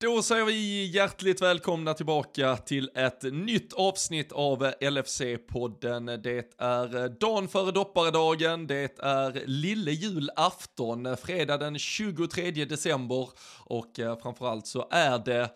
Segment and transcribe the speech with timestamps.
[0.00, 6.16] Då säger vi hjärtligt välkomna tillbaka till ett nytt avsnitt av LFC-podden.
[6.16, 13.28] Det är dagen före dopparedagen, det är lille julafton, fredag den 23 december
[13.64, 15.50] och eh, framförallt så är det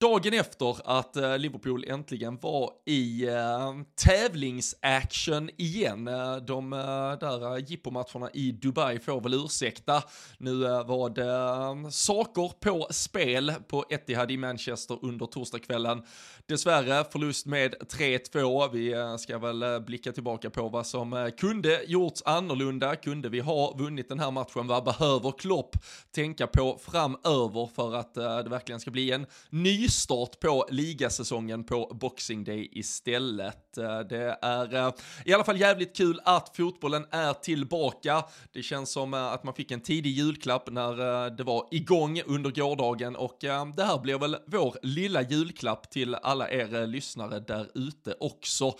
[0.00, 6.08] Dagen efter att eh, Liverpool äntligen var i uh, tävlingsaction igen.
[6.08, 6.78] Eh, de eh,
[7.20, 10.02] där jippomatcherna i Dubai får väl ursäkta.
[10.38, 16.02] Nu var det saker på spel på Etihad i Manchester under torsdagskvällen.
[16.46, 18.70] Dessvärre förlust med 3-2.
[18.72, 22.96] Vi ska väl blicka tillbaka på vad som kunde gjorts annorlunda.
[22.96, 24.66] Kunde vi ha vunnit den här matchen?
[24.66, 25.76] Vad behöver Klopp
[26.14, 31.96] tänka på framöver för att det verkligen ska bli en ny nystart på ligasäsongen på
[32.00, 33.65] Boxing Day istället.
[33.78, 34.92] Eh, det är eh,
[35.24, 38.24] i alla fall jävligt kul att fotbollen är tillbaka.
[38.52, 42.50] Det känns som eh, att man fick en tidig julklapp när det var igång under
[42.50, 48.14] gårdagen och det här blir väl vår lilla julklapp till alla er lyssnare där ute
[48.20, 48.74] också.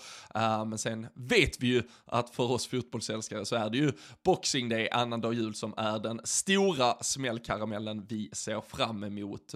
[0.65, 3.91] Men sen vet vi ju att för oss fotbollsälskare så är det ju
[4.23, 9.53] Boxing Day, annandag jul, som är den stora smällkaramellen vi ser fram emot.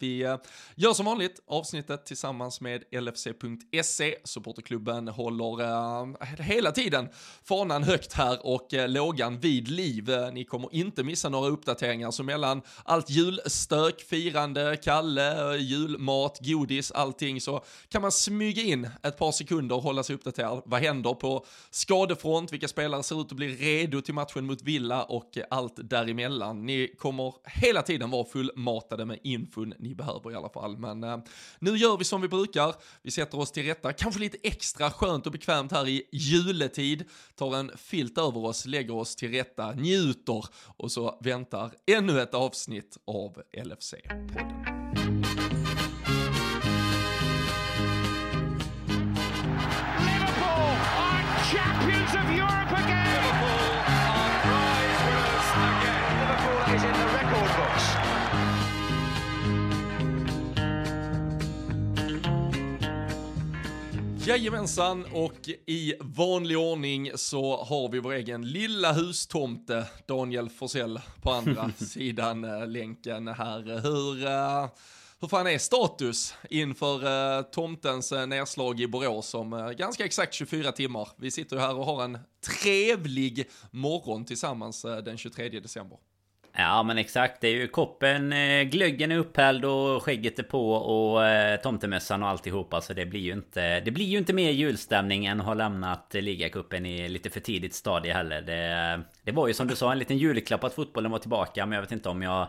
[0.00, 0.36] Vi
[0.74, 4.16] Gör som vanligt avsnittet tillsammans med LFC.se.
[4.24, 6.06] Supporterklubben håller eh,
[6.38, 7.08] hela tiden
[7.44, 10.10] fanan högt här och eh, lågan vid liv.
[10.10, 16.38] Eh, ni kommer inte missa några uppdateringar, så mellan allt julstök, firande, Kalle, eh, julmat,
[16.40, 20.62] godis, allting så kan man smyga in ett par sekunder och hålla sig uppdaterad.
[20.64, 22.52] Vad händer på skadefront?
[22.52, 26.66] Vilka spelare ser ut att bli redo till matchen mot Villa och eh, allt däremellan?
[26.66, 30.78] Ni kommer hela tiden vara fullmatade med infon ni behöver i alla fall.
[30.78, 31.18] Men eh,
[31.58, 32.74] nu gör vi som vi brukar.
[33.02, 37.04] Vi sätter oss till rätta, kanske lite extra Extra skönt och bekvämt här i juletid.
[37.34, 40.44] Tar en filt över oss, lägger oss till rätta, njuter
[40.76, 44.81] och så väntar ännu ett avsnitt av LFC-podden.
[64.26, 71.30] Jajamensan, och i vanlig ordning så har vi vår egen lilla hustomte, Daniel Forsell, på
[71.30, 73.80] andra sidan äh, länken här.
[73.82, 74.70] Hur, äh,
[75.20, 81.08] hur fan är status inför äh, tomtens nedslag i Borås om ganska exakt 24 timmar?
[81.16, 82.18] Vi sitter ju här och har en
[82.62, 85.98] trevlig morgon tillsammans den 23 december.
[86.54, 90.72] Ja men exakt, det är ju koppen, eh, glöggen är upphälld och skägget är på
[90.72, 92.80] och eh, tomtemössan och alltihopa.
[92.80, 96.14] Så det blir ju inte Det blir ju inte mer julstämning än att ha lämnat
[96.14, 98.42] ligacupen i lite för tidigt stadie heller.
[98.42, 101.76] Det, det var ju som du sa en liten julklapp att fotbollen var tillbaka men
[101.76, 102.48] jag vet inte om jag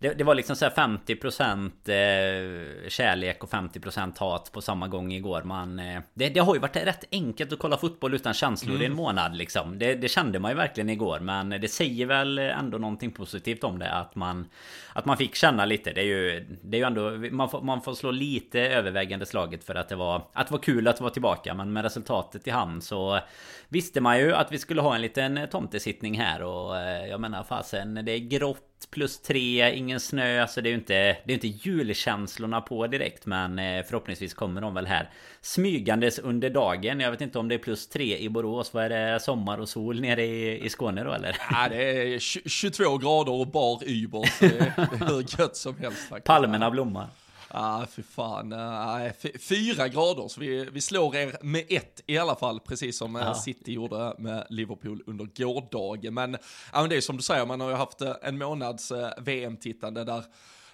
[0.00, 5.42] det, det, var liksom så 50% eh, kärlek och 50% hat på samma gång igår.
[5.42, 8.82] Man, eh, det, det, har ju varit rätt enkelt att kolla fotboll utan känslor mm.
[8.82, 9.04] i en mm.
[9.04, 9.78] månad liksom.
[9.78, 11.20] Det, det, kände man ju verkligen igår.
[11.20, 13.90] Men det säger väl ändå någonting positivt om det.
[13.90, 14.48] Att man,
[14.92, 15.92] att man fick känna lite.
[15.92, 19.64] Det är ju, det är ju ändå, man får, man får slå lite övervägande slaget
[19.64, 21.54] för att det var, att det var kul att vara tillbaka.
[21.54, 23.20] Men med resultatet i hamn så
[23.68, 26.42] visste man ju att vi skulle ha en liten tomtesittning här.
[26.42, 30.70] Och eh, jag menar fasen, det är grått plus tre, ingen snö, så det är
[30.70, 30.94] ju inte,
[31.24, 36.50] det är inte julkänslorna på direkt Men eh, förhoppningsvis kommer de väl här Smygandes under
[36.50, 39.20] dagen Jag vet inte om det är plus tre i Borås Vad är det?
[39.20, 41.36] Sommar och sol nere i, i Skåne då eller?
[41.50, 42.18] Ja det är
[42.48, 47.08] 22 grader och bar yber Så det är hur gött som helst faktiskt Palmerna blommar
[47.48, 48.52] ah, fy fan.
[48.52, 53.16] Uh, fyra grader, så vi, vi slår er med ett i alla fall, precis som
[53.16, 56.14] uh, City gjorde med Liverpool under gårdagen.
[56.14, 56.40] Men, uh,
[56.72, 60.24] men det är som du säger, man har ju haft uh, en månads VM-tittande där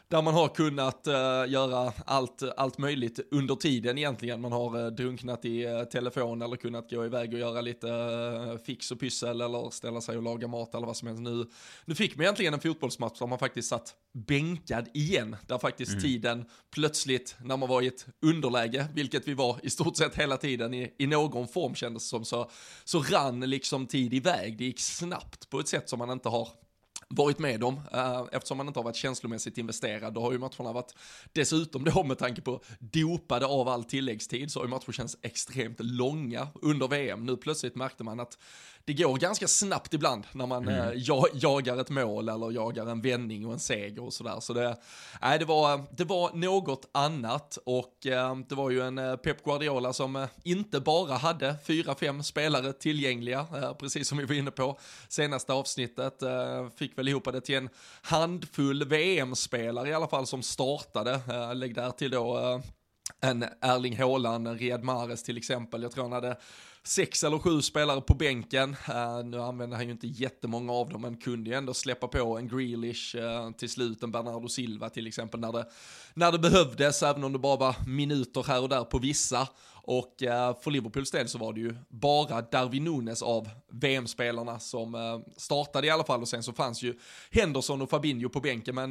[0.09, 4.41] där man har kunnat uh, göra allt, allt möjligt under tiden egentligen.
[4.41, 7.88] Man har uh, drunknat i uh, telefon eller kunnat gå iväg och göra lite
[8.66, 11.22] fix och pyssel eller ställa sig och laga mat eller vad som helst.
[11.22, 11.47] Nu,
[11.84, 15.37] nu fick man egentligen en fotbollsmatch där man faktiskt satt bänkad igen.
[15.47, 16.03] Där faktiskt mm.
[16.03, 20.36] tiden plötsligt, när man var i ett underläge, vilket vi var i stort sett hela
[20.36, 22.51] tiden i, i någon form kändes som, så,
[22.84, 24.59] så rann liksom tid iväg.
[24.59, 26.48] Det gick snabbt på ett sätt som man inte har
[27.15, 30.15] varit med om, eh, eftersom man inte har varit känslomässigt investerad.
[30.15, 30.95] Då har ju matcherna varit,
[31.33, 35.81] dessutom då med tanke på dopade av all tilläggstid, så har ju matcher känts extremt
[35.81, 37.27] långa under VM.
[37.27, 38.39] Nu plötsligt märkte man att
[38.86, 40.89] det går ganska snabbt ibland när man mm.
[40.89, 40.92] eh,
[41.34, 44.41] jagar ett mål eller jagar en vändning och en seger och sådär.
[44.41, 44.77] Så det,
[45.22, 49.45] nej, det, var, det var något annat och eh, det var ju en eh, Pep
[49.45, 54.34] Guardiola som eh, inte bara hade fyra, fem spelare tillgängliga, eh, precis som vi var
[54.34, 54.78] inne på
[55.09, 56.22] senaste avsnittet.
[56.22, 57.69] Eh, fick väl väl ihop det till en
[58.03, 61.21] handfull VM-spelare i alla fall som startade.
[61.54, 62.60] Lägg där till då
[63.21, 65.83] en Erling Haaland, en Riyad Mahrez till exempel.
[65.83, 66.37] Jag tror han hade
[66.86, 68.77] sex eller sju spelare på bänken.
[68.89, 72.39] Uh, nu använder han ju inte jättemånga av dem, men kunde ju ändå släppa på
[72.39, 75.66] en Grealish uh, till slut, en Bernardo Silva till exempel, när det,
[76.15, 79.48] när det behövdes, även om det bara var minuter här och där på vissa.
[79.86, 85.22] Och eh, för Liverpools del så var det ju bara Darwin Nunes av VM-spelarna som
[85.37, 86.98] startade i alla fall, och sen så fanns ju
[87.30, 88.91] Henderson och Fabinho på bänken, men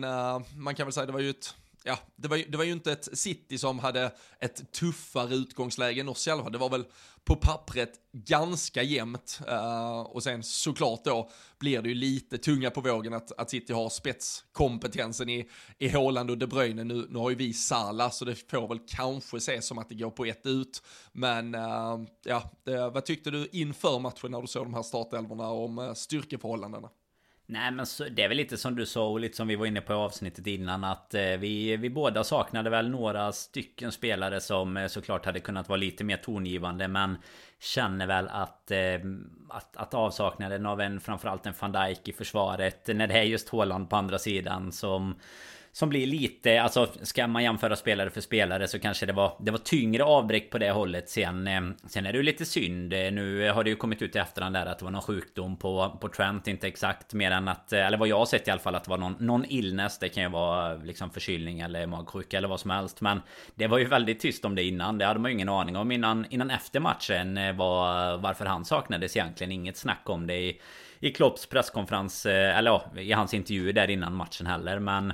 [0.55, 2.71] man kan väl säga det var ju ett ja, det var, ju, det var ju
[2.71, 6.49] inte ett City som hade ett tuffare utgångsläge än oss själva.
[6.49, 6.85] Det var väl
[7.23, 9.39] på pappret ganska jämnt.
[9.49, 13.73] Uh, och sen såklart då blir det ju lite tunga på vågen att, att City
[13.73, 16.83] har spetskompetensen i, i Håland och De Bruyne.
[16.83, 19.95] Nu, nu har ju vi Sala så det får väl kanske ses som att det
[19.95, 20.83] går på ett ut.
[21.11, 25.47] Men uh, ja, det, vad tyckte du inför matchen när du såg de här startelvorna
[25.47, 26.89] om uh, styrkeförhållandena?
[27.45, 29.65] Nej men så, det är väl lite som du sa och lite som vi var
[29.65, 34.41] inne på i avsnittet innan att eh, vi, vi båda saknade väl några stycken spelare
[34.41, 37.17] som eh, såklart hade kunnat vara lite mer tongivande men
[37.63, 38.99] Känner väl att, eh,
[39.49, 43.49] att, att avsaknaden av en framförallt en van Dijk i försvaret när det är just
[43.49, 45.15] Håland på andra sidan som
[45.75, 49.51] som blir lite, alltså ska man jämföra spelare för spelare så kanske det var Det
[49.51, 51.09] var tyngre avbräck på det hållet.
[51.09, 52.93] Sen eh, Sen är det ju lite synd.
[52.93, 55.57] Eh, nu har det ju kommit ut i efterhand där att det var någon sjukdom
[55.57, 58.51] på, på Trent Inte exakt mer än att eh, Eller vad jag har sett i
[58.51, 59.99] alla fall att det var någon, någon illness.
[59.99, 63.01] Det kan ju vara liksom förkylning eller magsjuka eller vad som helst.
[63.01, 63.21] Men
[63.55, 64.97] Det var ju väldigt tyst om det innan.
[64.97, 69.15] Det hade man ju ingen aning om innan, innan efter matchen var, Varför han saknades
[69.15, 69.51] egentligen.
[69.51, 70.61] Inget snack om det i
[70.99, 74.79] i Klopps presskonferens, eller ja, i hans intervju där innan matchen heller.
[74.79, 75.13] Men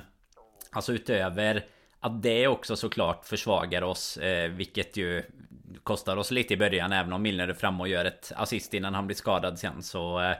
[0.70, 1.64] Alltså utöver
[2.00, 5.22] att det också såklart försvagar oss eh, Vilket ju
[5.82, 8.94] kostar oss lite i början Även om Milner är framme och gör ett assist innan
[8.94, 10.36] han blir skadad sen så eh,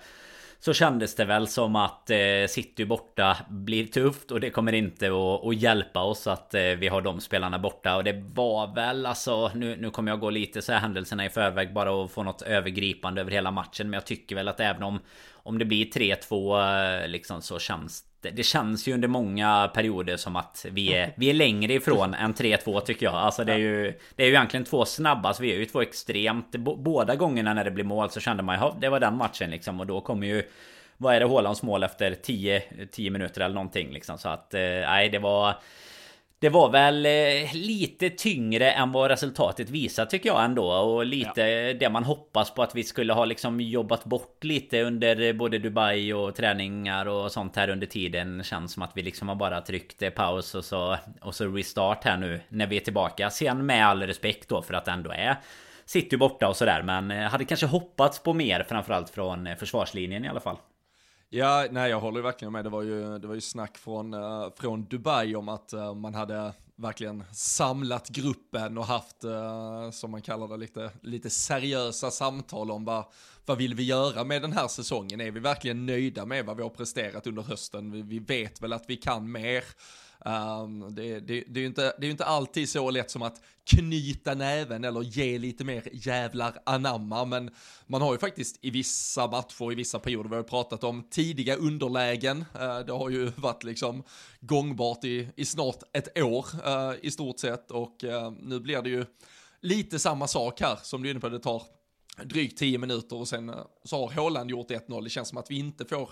[0.62, 5.06] så kändes det väl som att eh, City borta blir tufft och det kommer inte
[5.06, 7.96] att, att hjälpa oss att eh, vi har de spelarna borta.
[7.96, 11.28] Och det var väl alltså nu, nu kommer jag gå lite så här händelserna i
[11.28, 14.82] förväg bara att få något övergripande över hela matchen men jag tycker väl att även
[14.82, 15.00] om
[15.32, 20.16] om det blir 3-2 eh, liksom så känns det, det känns ju under många perioder
[20.16, 23.14] som att vi är, vi är längre ifrån än 3-2 tycker jag.
[23.14, 25.82] Alltså det är ju Det är ju egentligen två snabba, alltså vi är ju två
[25.82, 26.56] extremt.
[26.56, 29.80] Båda gångerna när det blir mål så kände man ju det var den matchen liksom.
[29.80, 30.42] Och då kommer ju
[30.96, 34.18] Vad är det Hålands mål efter 10, 10 minuter eller någonting liksom.
[34.18, 35.54] Så att eh, nej det var
[36.40, 40.72] det var väl eh, lite tyngre än vad resultatet visar tycker jag ändå.
[40.72, 41.74] Och lite ja.
[41.74, 46.12] det man hoppas på att vi skulle ha liksom jobbat bort lite under både Dubai
[46.12, 48.42] och träningar och sånt här under tiden.
[48.44, 52.04] Känns som att vi liksom har bara tryckt eh, paus och så, och så restart
[52.04, 53.30] här nu när vi är tillbaka.
[53.30, 55.36] Sen med all respekt då för att det ändå är
[55.84, 56.82] City borta och sådär.
[56.82, 60.56] Men eh, hade kanske hoppats på mer framförallt från försvarslinjen i alla fall
[61.32, 62.64] Ja, nej jag håller verkligen med.
[62.64, 66.14] Det var ju, det var ju snack från, uh, från Dubai om att uh, man
[66.14, 72.70] hade verkligen samlat gruppen och haft, uh, som man kallar det, lite, lite seriösa samtal
[72.70, 73.04] om vad,
[73.46, 75.20] vad vill vi göra med den här säsongen?
[75.20, 77.92] Är vi verkligen nöjda med vad vi har presterat under hösten?
[77.92, 79.64] Vi, vi vet väl att vi kan mer.
[80.24, 83.42] Um, det, det, det, är ju inte, det är inte alltid så lätt som att
[83.64, 87.50] knyta näven eller ge lite mer jävlar anamma, men
[87.86, 91.02] man har ju faktiskt i vissa matcher, i vissa perioder, vi har ju pratat om
[91.10, 94.02] tidiga underlägen, uh, det har ju varit liksom
[94.40, 98.90] gångbart i, i snart ett år uh, i stort sett och uh, nu blir det
[98.90, 99.06] ju
[99.60, 101.62] lite samma sak här som du är inne på, det tar
[102.24, 105.58] drygt 10 minuter och sen så har Håland gjort 1-0, det känns som att vi
[105.58, 106.10] inte får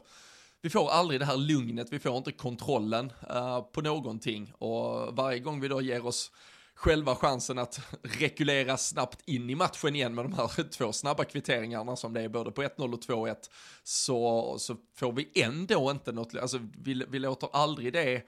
[0.62, 4.52] vi får aldrig det här lugnet, vi får inte kontrollen uh, på någonting.
[4.58, 6.30] Och varje gång vi då ger oss
[6.74, 11.96] själva chansen att rekulera snabbt in i matchen igen med de här två snabba kvitteringarna
[11.96, 13.36] som det är både på 1-0 och 2-1
[13.82, 18.22] så, så får vi ändå inte något, alltså vi, vi låter aldrig det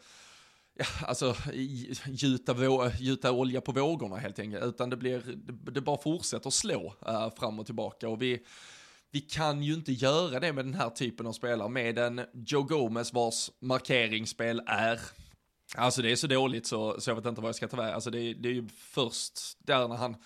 [0.74, 1.36] ja, alltså
[2.06, 2.54] gjuta,
[2.98, 7.34] gjuta olja på vågorna helt enkelt, utan det blir, det, det bara fortsätter slå uh,
[7.38, 8.08] fram och tillbaka.
[8.08, 8.40] Och vi
[9.12, 12.62] vi kan ju inte göra det med den här typen av spelare, med en Joe
[12.62, 15.00] Gomez vars markeringsspel är
[15.74, 17.94] Alltså det är så dåligt så, så jag vet inte vad jag ska ta vägen.
[17.94, 20.16] Alltså det, det är ju först där när han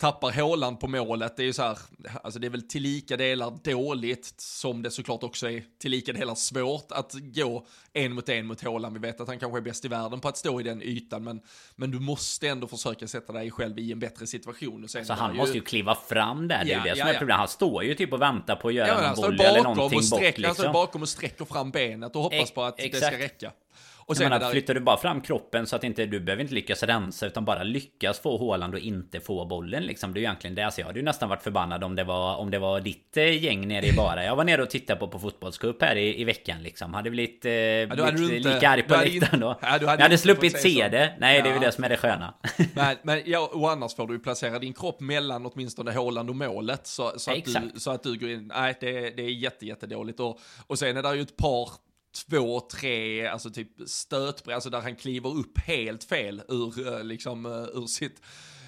[0.00, 1.36] tappar Håland på målet.
[1.36, 1.78] Det är ju så här,
[2.22, 6.12] alltså det är väl till lika delar dåligt som det såklart också är till lika
[6.12, 8.94] delar svårt att gå en mot en mot Håland.
[8.94, 11.24] Vi vet att han kanske är bäst i världen på att stå i den ytan,
[11.24, 11.40] men,
[11.76, 14.84] men du måste ändå försöka sätta dig själv i en bättre situation.
[14.84, 15.36] Och sen så han ju...
[15.36, 17.38] måste ju kliva fram där, det är ja, ju det som ja, är problemet.
[17.38, 20.20] Han står ju typ och väntar på att göra ja, en boll eller någonting bort
[20.20, 20.44] liksom.
[20.44, 23.00] Han står bakom och sträcker fram benet och hoppas på att exakt.
[23.00, 23.52] det ska räcka.
[24.10, 24.50] Och sen menar, där...
[24.50, 27.62] flyttar du bara fram kroppen så att inte du behöver inte lyckas rensa utan bara
[27.62, 30.14] lyckas få Håland och inte få bollen liksom.
[30.14, 30.62] Det är ju egentligen det.
[30.62, 33.44] Alltså jag hade ju nästan varit förbannad om det var om det var ditt eh,
[33.44, 34.24] gäng nere i bara.
[34.24, 36.94] Jag var nere och tittade på på fotbollscup här i, i veckan liksom.
[36.94, 39.58] Hade blivit, eh, ja, blivit inte, lika arg på läktaren då.
[39.60, 41.16] Ja, hade jag hade sluppit se det.
[41.18, 41.42] Nej, ja.
[41.42, 42.34] det är ju det som är det sköna.
[42.74, 46.36] Men, men ja, och annars får du ju placera din kropp mellan åtminstone Håland och
[46.36, 48.52] målet så, så, att, du, så att du går in.
[48.54, 50.20] Nej, det, det är jätte, jättedåligt.
[50.20, 51.70] Och, och sen är det ju ett par
[52.12, 57.46] två, tre, alltså typ stötbrev, alltså där han kliver upp helt fel ur, eh, liksom,
[57.46, 58.22] eh, ur sitt,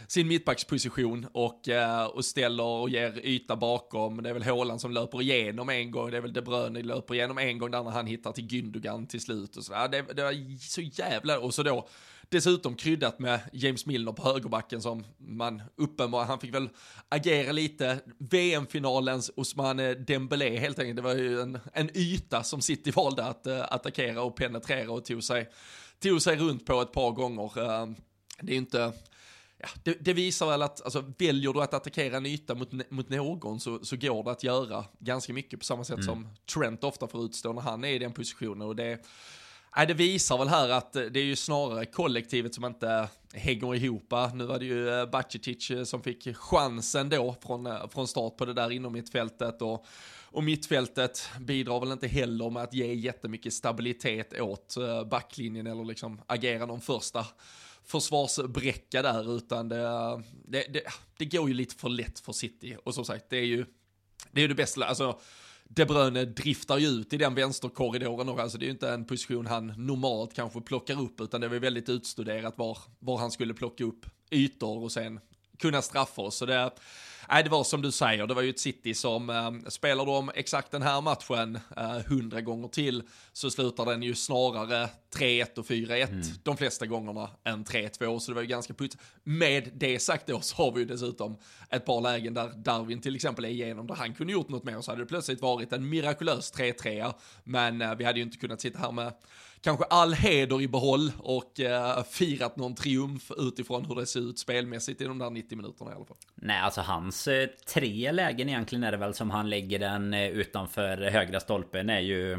[0.07, 4.23] sin mittbacksposition och, eh, och ställer och ger yta bakom.
[4.23, 7.15] Det är väl Håland som löper igenom en gång, det är väl De Bruyne löper
[7.15, 9.89] igenom en gång där när han hittar till Gündogan till slut och sådär.
[9.89, 11.89] Det, det var så jävla, och så då
[12.33, 16.69] Dessutom kryddat med James Milner på högerbacken som man uppenbarligen, han fick väl
[17.09, 18.01] agera lite.
[18.19, 23.47] VM-finalens Osmane Dembélé helt enkelt, det var ju en, en yta som City valde att
[23.47, 25.49] uh, attackera och penetrera och tog sig,
[26.01, 27.59] tog sig runt på ett par gånger.
[27.59, 27.93] Uh,
[28.41, 28.93] det är inte,
[29.59, 33.09] ja, det, det, visar väl att, alltså, väljer du att attackera en yta mot, mot
[33.09, 36.07] någon så, så går det att göra ganska mycket på samma sätt mm.
[36.07, 38.69] som Trent ofta får utstå när han är i den positionen.
[38.69, 38.99] Och det,
[39.77, 43.75] Nej, det visar väl här att eh, det är ju snarare kollektivet som inte hänger
[43.75, 44.15] ihop.
[44.35, 48.45] Nu var det ju eh, Bacicic som fick chansen då från, eh, från start på
[48.45, 49.87] det där inom mittfältet och,
[50.25, 54.77] och mittfältet bidrar väl inte heller med att ge jättemycket stabilitet åt
[55.11, 57.27] backlinjen eller liksom agera någon första
[57.85, 60.83] försvarsbräcka där utan det, det, det,
[61.17, 63.67] det går ju lite för lätt för City och som sagt det är ju
[64.31, 65.19] det är ju det bästa, alltså
[65.75, 69.05] de Bruyne driftar ju ut i den vänsterkorridoren och alltså det är ju inte en
[69.05, 73.55] position han normalt kanske plockar upp utan det var väldigt utstuderat var, var han skulle
[73.55, 75.21] plocka upp ytor och sen
[75.59, 76.37] kunna straffa oss.
[76.37, 76.71] Så det,
[77.29, 80.31] nej, det var som du säger, det var ju ett City som, eh, spelar de
[80.35, 81.59] exakt den här matchen
[82.07, 83.03] hundra eh, gånger till
[83.33, 86.23] så slutar den ju snarare 3-1 och 4-1 mm.
[86.43, 88.97] de flesta gångerna än 3-2, så det var ju ganska putt.
[89.25, 91.37] Med det sagt då så har vi ju dessutom
[91.71, 94.81] ett par lägen där Darwin till exempel är igenom, där han kunde gjort något mer,
[94.81, 97.13] så hade det plötsligt varit en mirakulös 3-3,
[97.45, 99.13] men eh, vi hade ju inte kunnat sitta här med
[99.63, 104.39] kanske all heder i behåll och eh, firat någon triumf utifrån hur det ser ut
[104.39, 106.17] spelmässigt i de där 90 minuterna i alla fall.
[106.35, 110.29] Nej, alltså hans eh, tre lägen egentligen är det väl som han lägger den eh,
[110.29, 112.39] utanför högra stolpen är ju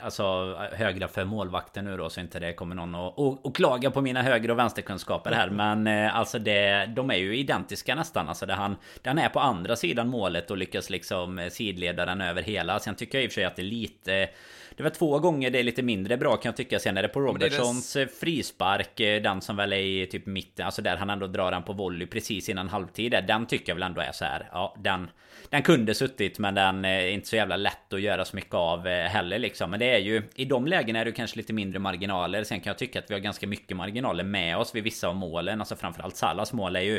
[0.00, 3.90] Alltså högra för målvakten nu då så inte det kommer någon och, och, och klaga
[3.90, 8.28] på mina höger och vänsterkunskaper här Men eh, alltså det, de är ju identiska nästan
[8.28, 12.20] Alltså det han, den är på andra sidan målet och lyckas liksom eh, sidleda den
[12.20, 14.28] över hela Sen tycker jag i och för sig att det är lite
[14.76, 16.78] det var två gånger det är lite mindre bra kan jag tycka.
[16.78, 18.06] Sen är det på Robertsons det...
[18.06, 19.00] frispark.
[19.00, 20.66] Eh, den som väl är i typ mitten.
[20.66, 23.12] Alltså där han ändå drar den på volley precis innan halvtid.
[23.26, 24.48] Den tycker jag väl ändå är så här.
[24.52, 25.10] Ja, den,
[25.54, 28.86] den kunde suttit men den är inte så jävla lätt att göra så mycket av
[28.86, 29.70] eh, heller liksom.
[29.70, 32.44] Men det är ju i de lägena är det kanske lite mindre marginaler.
[32.44, 35.14] Sen kan jag tycka att vi har ganska mycket marginaler med oss vid vissa av
[35.14, 35.60] målen.
[35.60, 36.96] Alltså framförallt Salas mål är ju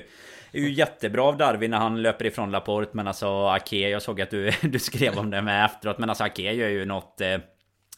[0.52, 4.22] är ju jättebra av Darwin när han löper ifrån Laporte Men alltså Ake, jag såg
[4.22, 7.38] att du, du skrev om det med efteråt Men alltså Ake gör ju något eh,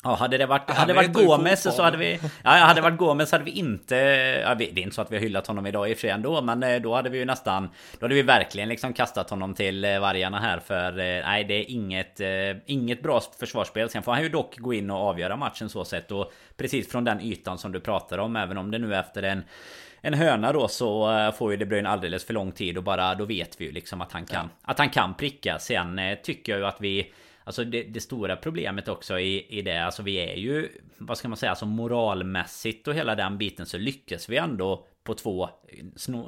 [0.03, 2.19] Ja, hade det varit, hade varit Gomes så hade vi...
[2.43, 3.95] Ja, hade varit Gomes hade vi inte...
[4.43, 6.09] Ja, det är inte så att vi har hyllat honom idag i och för sig
[6.09, 7.69] ändå, men eh, då hade vi ju nästan...
[7.99, 10.99] Då hade vi verkligen liksom kastat honom till eh, vargarna här för...
[10.99, 12.21] Eh, nej, det är inget,
[12.65, 13.89] inget bra försvarsspel.
[13.89, 17.03] Sen får han ju dock gå in och avgöra matchen så sett och precis från
[17.03, 19.43] den ytan som du pratar om, även om det nu efter en
[20.01, 23.25] en höna då så får ju De Bruyne alldeles för lång tid och bara då
[23.25, 24.71] vet vi ju liksom att han kan ja.
[24.71, 27.11] Att han kan pricka Sen tycker jag ju att vi
[27.47, 31.27] Alltså det, det, stora problemet också i, i det, alltså vi är ju, vad ska
[31.27, 35.49] man säga, alltså moralmässigt och hela den biten så lyckas vi ändå på två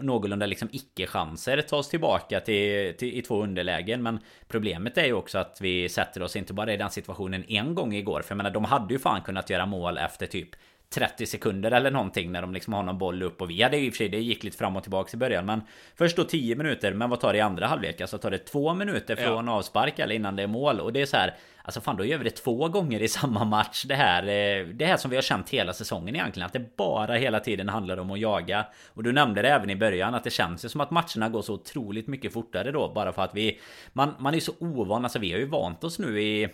[0.01, 4.03] någorlunda liksom icke-chanser ta oss tillbaka till, till, i två underlägen.
[4.03, 7.75] Men problemet är ju också att vi sätter oss inte bara i den situationen en
[7.75, 8.21] gång igår.
[8.21, 10.49] För jag menar, de hade ju fan kunnat göra mål efter typ
[10.89, 13.89] 30 sekunder eller någonting när de liksom har någon boll upp och vi hade i
[13.89, 15.62] och för sig det gick lite fram och tillbaka i början men
[15.96, 18.01] först då 10 minuter men vad tar det i andra halvlek?
[18.01, 19.53] Alltså tar det två minuter från ja.
[19.53, 21.36] avspark eller innan det är mål och det är så här
[21.69, 23.85] Alltså fan då gör vi det två gånger i samma match.
[23.88, 27.13] Det här eh, Det här som vi har känt hela säsongen egentligen Att det bara
[27.13, 28.65] hela tiden handlar om att jaga.
[28.93, 31.41] Och du nämnde det även i början att det känns ju som att matcherna går
[31.41, 33.59] så otroligt mycket fortare då Bara för att vi
[33.93, 35.03] Man, man är så ovan.
[35.03, 36.49] Alltså vi har ju vant oss nu i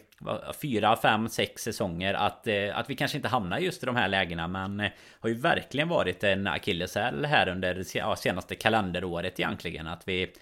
[0.61, 4.07] Fyra, fem, sex säsonger att, eh, att vi kanske inte hamnar just i de här
[4.07, 9.87] lägena Men eh, Har ju verkligen varit en akilleshäl här under ja, senaste kalenderåret egentligen.
[9.87, 10.33] Att vi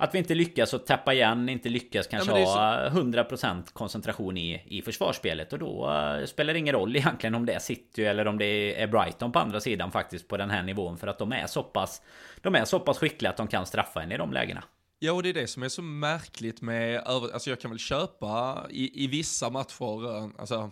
[0.00, 4.62] att vi inte lyckas att täppa igen, inte lyckas kanske ja, ha 100% koncentration i,
[4.66, 5.52] i försvarsspelet.
[5.52, 8.82] Och då uh, spelar det ingen roll egentligen om det är City eller om det
[8.82, 10.98] är Brighton på andra sidan faktiskt på den här nivån.
[10.98, 12.02] För att de är så pass,
[12.42, 14.64] de är så pass skickliga att de kan straffa en i de lägena.
[14.98, 18.62] Ja, och det är det som är så märkligt med, alltså jag kan väl köpa
[18.70, 20.70] i, i vissa matcher, eh, alltså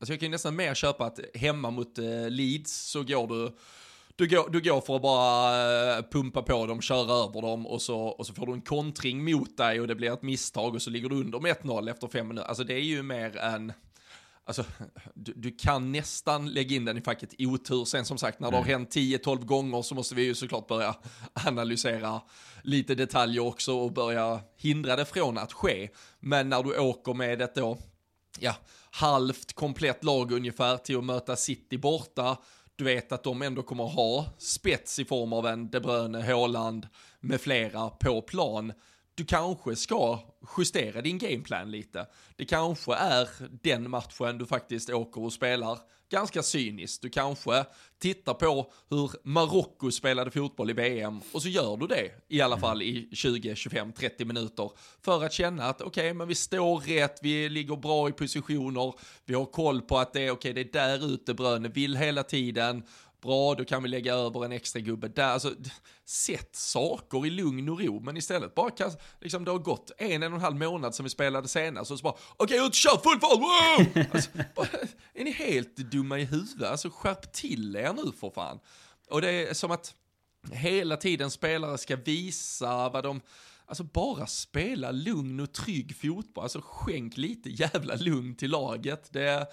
[0.00, 3.56] alltså jag kan ju nästan mer köpa att hemma mot eh, Leeds så går du,
[4.20, 7.82] du går, du går för att bara eh, pumpa på dem, köra över dem och
[7.82, 10.82] så, och så får du en kontring mot dig och det blir ett misstag och
[10.82, 12.48] så ligger du under med 1-0 efter fem minuter.
[12.48, 13.72] Alltså det är ju mer en,
[14.44, 14.64] Alltså,
[15.14, 17.84] du, du, kan nästan lägga in den i facket otur.
[17.84, 18.72] Sen som sagt, när det har mm.
[18.72, 20.94] hänt 10-12 gånger så måste vi ju såklart börja
[21.46, 22.20] analysera
[22.62, 25.88] lite detaljer också och börja hindra det från att ske.
[26.20, 27.78] Men när du åker med ett då,
[28.38, 28.54] ja,
[28.90, 32.36] halvt komplett lag ungefär till att möta City borta,
[32.80, 36.88] du vet att de ändå kommer ha spets i form av en De Bruyne, Haaland
[37.20, 38.72] med flera på plan
[39.20, 40.18] du kanske ska
[40.58, 42.06] justera din gameplan lite.
[42.36, 43.28] Det kanske är
[43.62, 45.78] den matchen du faktiskt åker och spelar
[46.10, 47.02] ganska cyniskt.
[47.02, 47.64] Du kanske
[47.98, 52.56] tittar på hur Marocko spelade fotboll i VM och så gör du det i alla
[52.56, 52.60] mm.
[52.60, 54.70] fall i 20, 25, 30 minuter
[55.04, 58.94] för att känna att okej, okay, men vi står rätt, vi ligger bra i positioner,
[59.24, 61.96] vi har koll på att det är okej, okay, det är där ute Bröne vill
[61.96, 62.82] hela tiden
[63.22, 65.24] Bra, då kan vi lägga över en extra gubbe där.
[65.24, 65.54] Alltså,
[66.04, 70.22] sätt saker i lugn och ro, men istället bara kan, liksom det har gått en,
[70.22, 72.74] en och en halv månad sedan vi spelade senast och så bara, okej okay, ut,
[72.74, 74.04] kör full fart, wow!
[74.12, 74.66] Alltså, bara,
[75.14, 76.70] är ni helt dumma i huvudet?
[76.70, 78.58] Alltså skärp till er nu för fan.
[79.10, 79.94] Och det är som att
[80.52, 83.20] hela tiden spelare ska visa vad de,
[83.70, 89.12] Alltså bara spela lugn och trygg fotboll, alltså skänk lite jävla lugn till laget.
[89.12, 89.46] Det,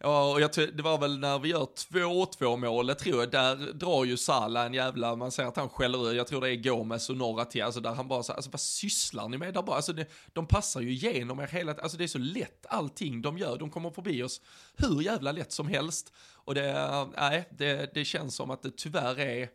[0.00, 4.16] och jag, det var väl när vi gör 2-2 målet tror jag, där drar ju
[4.16, 7.16] Salah en jävla, man säger att han skäller ur, jag tror det är Gomes och
[7.16, 9.76] några till, alltså där han bara så, alltså vad sysslar ni med där bara?
[9.76, 13.38] Alltså det, de passar ju igenom er hela alltså det är så lätt allting de
[13.38, 14.40] gör, de kommer förbi oss
[14.76, 16.12] hur jävla lätt som helst.
[16.34, 19.48] Och det, nej, det, det känns som att det tyvärr är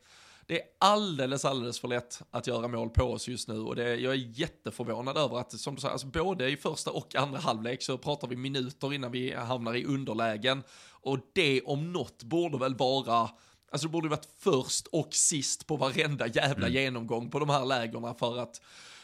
[0.49, 3.95] det är alldeles, alldeles för lätt att göra mål på oss just nu och det,
[3.95, 7.81] jag är jätteförvånad över att, som du säger, alltså både i första och andra halvlek
[7.81, 12.75] så pratar vi minuter innan vi hamnar i underlägen och det om något borde väl
[12.75, 13.29] vara
[13.71, 16.73] Alltså det borde varit först och sist på varenda jävla mm.
[16.73, 18.61] genomgång på de här lägena för att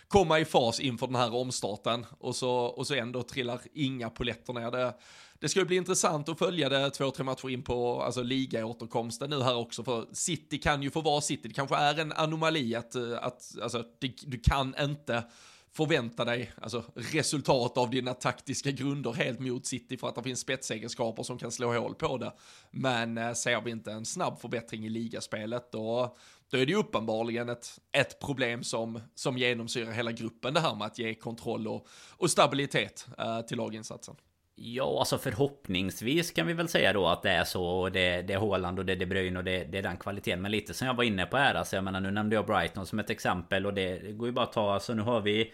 [0.08, 4.54] komma i fas inför den här omstarten och så, och så ändå trillar inga poletter
[4.54, 4.72] ner.
[4.72, 4.94] Det,
[5.39, 9.30] det ska ju bli intressant att följa det två, tre matcher in på alltså, ligaåterkomsten
[9.30, 11.48] nu här också, för City kan ju få vara City.
[11.48, 15.24] Det kanske är en anomali att, eh, att alltså, det, du kan inte
[15.71, 20.39] förvänta dig alltså, resultat av dina taktiska grunder helt mot City för att det finns
[20.39, 22.34] spetsegenskaper som kan slå hål på det.
[22.71, 26.15] Men eh, ser vi inte en snabb förbättring i ligaspelet då,
[26.52, 30.76] då är det ju uppenbarligen ett, ett problem som, som genomsyrar hela gruppen det här
[30.76, 34.15] med att ge kontroll och, och stabilitet eh, till laginsatsen.
[34.58, 38.34] Ja, alltså förhoppningsvis kan vi väl säga då att det är så och det, det
[38.34, 40.41] är Håland och det är De Bruyne och det, det, är den kvaliteten.
[40.41, 42.86] Men lite som jag var inne på här, alltså jag menar nu nämnde jag Brighton
[42.86, 45.54] som ett exempel och det, det går ju bara att ta, alltså nu har vi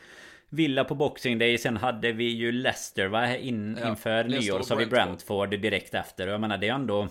[0.50, 3.36] Villa på Boxing Day, sen hade vi ju Leicester va?
[3.36, 6.74] In, ja, inför nyår så har vi Brentford direkt efter och jag menar det är
[6.74, 7.08] ändå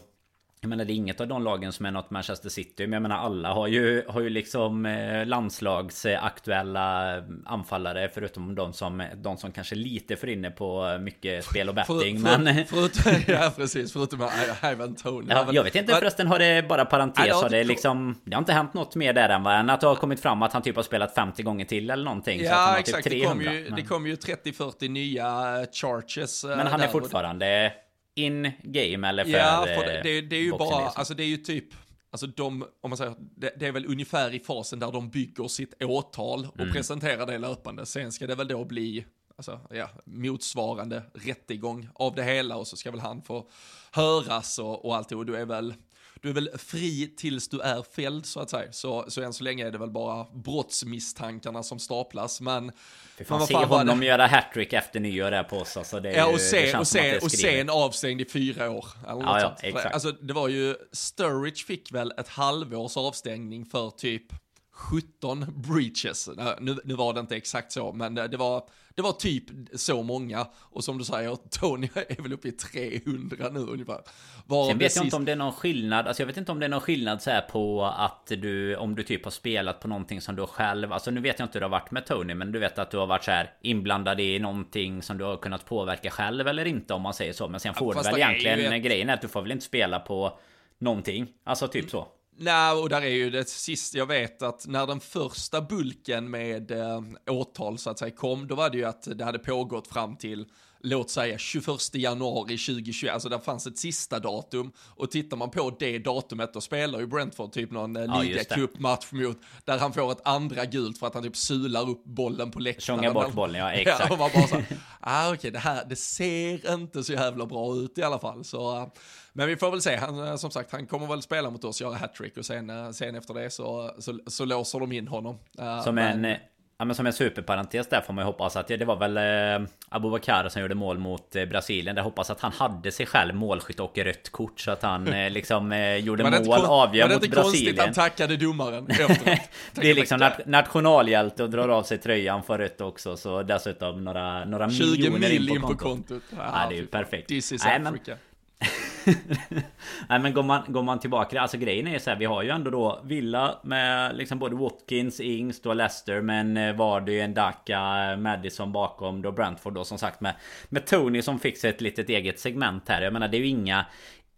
[0.62, 3.02] jag menar det är inget av de lagen som är något Manchester City Men jag
[3.02, 9.52] menar alla har ju, har ju liksom eh, landslagsaktuella anfallare Förutom de som, de som
[9.52, 12.66] kanske lite för inne på mycket spel och betting för, men...
[12.66, 14.28] Förutom, ja precis, förutom
[14.72, 15.26] Ivan Tony.
[15.30, 18.52] Ja, Jag vet inte förresten, har det bara parentes har det liksom Det har inte
[18.52, 20.82] hänt något mer där än än att det har kommit fram att han typ har
[20.82, 24.28] spelat 50 gånger till eller någonting Ja typ exakt, typ 300, det kom ju, men...
[24.28, 25.26] ju 30-40 nya
[25.72, 27.72] charges Men han är fortfarande
[28.14, 30.92] in game eller för Ja, för det, det, det är ju bara, liksom.
[30.94, 31.64] alltså det är ju typ,
[32.10, 35.48] alltså de, om man säger, det, det, är väl ungefär i fasen där de bygger
[35.48, 36.72] sitt åtal och mm.
[36.72, 37.86] presenterar det löpande.
[37.86, 39.04] Sen ska det väl då bli,
[39.36, 43.48] alltså ja, motsvarande rättegång av det hela och så ska väl han få
[43.90, 45.74] höras och, och allt och du är väl,
[46.22, 48.72] du är väl fri tills du är fälld så att säga.
[48.72, 52.40] Så, så än så länge är det väl bara brottsmisstankarna som staplas.
[52.40, 52.72] Men...
[53.18, 54.06] Vi får se honom det...
[54.06, 55.76] göra hattrick efter nyår där på oss.
[55.76, 58.86] Alltså det ja, och, se, och, se, och sen avstängd i fyra år.
[59.08, 59.94] Eller ja, ja, exakt.
[59.94, 64.32] Alltså det var ju, Sturridge fick väl ett halvårs avstängning för typ
[64.80, 66.28] 17 breaches.
[66.60, 68.62] Nu, nu var det inte exakt så, men det var,
[68.94, 70.46] det var typ så många.
[70.56, 74.00] Och som du säger, Tony är väl uppe i 300 nu ungefär.
[74.46, 76.06] Var Sen vet jag inte om det är någon skillnad.
[76.06, 78.94] Alltså jag vet inte om det är någon skillnad så här på att du, om
[78.94, 81.60] du typ har spelat på någonting som du själv, alltså nu vet jag inte hur
[81.60, 84.20] det har varit med Tony, men du vet att du har varit så här inblandad
[84.20, 87.48] i någonting som du har kunnat påverka själv eller inte om man säger så.
[87.48, 88.82] Men sen får ja, du väl egentligen, ett...
[88.82, 90.38] grejen är att du får väl inte spela på
[90.78, 91.26] någonting.
[91.44, 91.90] Alltså typ mm.
[91.90, 92.08] så.
[92.42, 96.70] Nej, och där är ju det sista jag vet att när den första bulken med
[96.70, 100.16] eh, åtal så att säga kom, då var det ju att det hade pågått fram
[100.16, 100.46] till
[100.82, 105.76] låt säga 21 januari 2021, alltså där fanns ett sista datum och tittar man på
[105.78, 110.12] det datumet då spelar ju Brentford typ någon eh, ja, ligacupmatch mot, där han får
[110.12, 112.98] ett andra gult för att han typ sular upp bollen på läktaren.
[112.98, 114.04] Tjongar bort bollen, ja exakt.
[114.08, 114.62] Ja, och man bara så
[115.00, 118.44] ah, okej okay, det här, det ser inte så jävla bra ut i alla fall.
[118.44, 118.86] Så, eh,
[119.32, 121.80] men vi får väl se, han, eh, som sagt han kommer väl spela mot oss,
[121.80, 125.38] göra hattrick och sen, sen efter det så, så, så låser de in honom.
[125.84, 126.36] Som men, en
[126.80, 129.68] Ja men som en superparentes där får man ju hoppas att det var väl eh,
[129.88, 131.96] Abubakar som gjorde mål mot eh, Brasilien.
[131.96, 135.30] Där hoppas att han hade sig själv målskytt och rött kort så att han eh,
[135.30, 137.08] liksom eh, gjorde mål avgör mot Brasilien.
[137.08, 138.86] Var det inte konstigt han tackade domaren
[139.74, 143.16] Det är liksom nat nationalhjälte och drar av sig tröjan för rött också.
[143.16, 146.22] Så dessutom några, några 20 miljoner in på, in på kontot.
[146.30, 147.28] Ja, ja, det är ju perfekt.
[147.28, 148.02] This is Nej, Africa.
[148.06, 148.18] Men,
[150.08, 152.50] Nej men går man, går man tillbaka Alltså grejen är så här, Vi har ju
[152.50, 157.80] ändå då Villa med liksom både Watkins, Ings, då Leicester Men eh, Vardy, Ndaka,
[158.16, 160.34] Madison bakom då Brentford då som sagt med
[160.68, 163.02] Med Tony som fick sig ett litet eget segment här.
[163.02, 163.86] Jag menar det är ju inga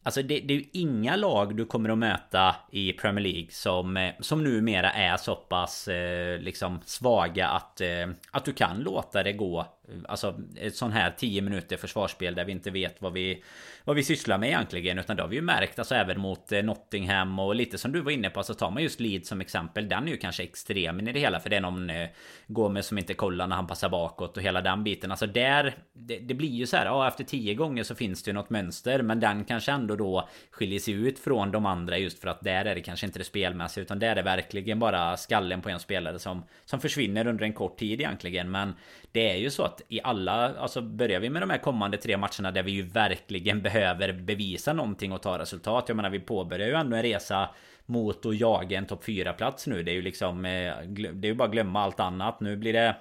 [0.04, 3.96] Alltså det, det, är ju inga lag du kommer att möta i Premier League som,
[3.96, 9.22] eh, som numera är så pass eh, liksom svaga att, eh, att du kan låta
[9.22, 9.66] det gå
[10.08, 13.42] Alltså ett sån här 10 minuter försvarsspel där vi inte vet vad vi
[13.84, 14.98] Vad vi sysslar med egentligen.
[14.98, 18.00] Utan det har vi ju märkt alltså även mot eh, Nottingham och lite som du
[18.00, 19.88] var inne på Så tar man just Leeds som exempel.
[19.88, 22.08] Den är ju kanske extremen i det hela För det är någon eh,
[22.46, 25.10] Gomes som inte kollar när han passar bakåt och hela den biten.
[25.10, 28.28] Alltså där Det, det blir ju så här Ja efter 10 gånger så finns det
[28.28, 32.18] ju något mönster Men den kanske ändå då Skiljer sig ut från de andra just
[32.18, 35.16] för att där är det kanske inte det spelmässiga Utan där är det verkligen bara
[35.16, 38.50] skallen på en spelare som Som försvinner under en kort tid egentligen.
[38.50, 38.74] Men
[39.12, 42.16] Det är ju så att i alla, alltså börjar vi med de här kommande tre
[42.16, 45.84] matcherna där vi ju verkligen behöver bevisa någonting och ta resultat.
[45.88, 47.50] Jag menar vi påbörjar ju ändå en resa
[47.86, 49.82] mot att jaga en topp 4 plats nu.
[49.82, 50.74] Det är ju liksom, eh,
[51.12, 52.40] det är ju bara att glömma allt annat.
[52.40, 52.96] Nu blir det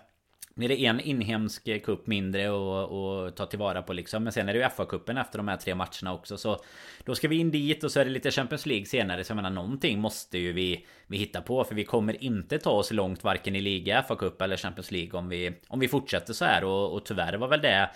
[0.55, 4.23] är det en inhemsk kupp mindre att ta tillvara på liksom.
[4.23, 6.37] Men sen är det ju FA-cupen efter de här tre matcherna också.
[6.37, 6.59] Så
[7.05, 9.23] då ska vi in dit och så är det lite Champions League senare.
[9.23, 11.63] Så jag menar någonting måste ju vi, vi hitta på.
[11.63, 15.29] För vi kommer inte ta oss långt varken i liga, FA-cup eller Champions League om
[15.29, 16.63] vi, om vi fortsätter så här.
[16.63, 17.89] Och, och tyvärr var väl det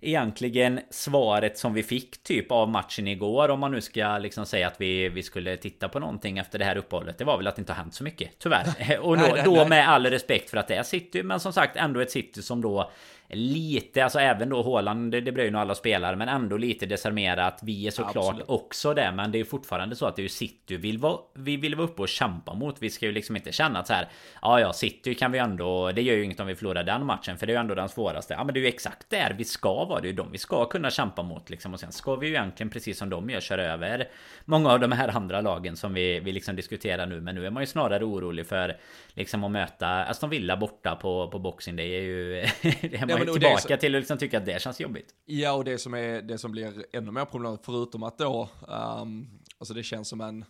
[0.00, 4.66] egentligen svaret som vi fick typ av matchen igår om man nu ska liksom säga
[4.66, 7.18] att vi, vi skulle titta på någonting efter det här uppehållet.
[7.18, 8.98] Det var väl att det inte har hänt så mycket, tyvärr.
[9.00, 11.52] Och då, nej, nej, då med all respekt för att det är City, men som
[11.52, 12.90] sagt ändå ett City som då
[13.30, 16.86] lite, alltså även då Håland, det, det blir ju nog alla spelare, men ändå lite
[16.86, 17.60] desarmerat.
[17.62, 18.48] Vi är såklart Absolut.
[18.48, 21.56] också det, men det är fortfarande så att det är ju City vill vara, vi
[21.56, 22.82] vill vara uppe och kämpa mot.
[22.82, 24.08] Vi ska ju liksom inte känna att så här,
[24.42, 27.38] ja ja, City kan vi ändå, det gör ju inget om vi förlorar den matchen,
[27.38, 28.34] för det är ju ändå den svåraste.
[28.34, 30.38] Ja men det är ju exakt där vi ska vara, det är ju de vi
[30.38, 31.74] ska kunna kämpa mot liksom.
[31.74, 34.08] Och sen ska vi ju egentligen, precis som de gör, köra över
[34.44, 37.20] många av de här andra lagen som vi, vi liksom diskuterar nu.
[37.20, 38.76] Men nu är man ju snarare orolig för
[39.14, 42.46] liksom att möta Aston Villa borta på, på Boxing Day är ju...
[43.26, 43.76] ju tillbaka så...
[43.76, 45.14] till att liksom tycka att det känns jobbigt.
[45.24, 49.30] Ja, och det som, är, det som blir ännu mer problematiskt, förutom att då, um,
[49.58, 50.44] alltså det känns som en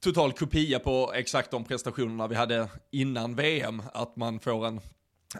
[0.00, 4.80] total kopia på exakt de prestationerna vi hade innan VM, att man får en,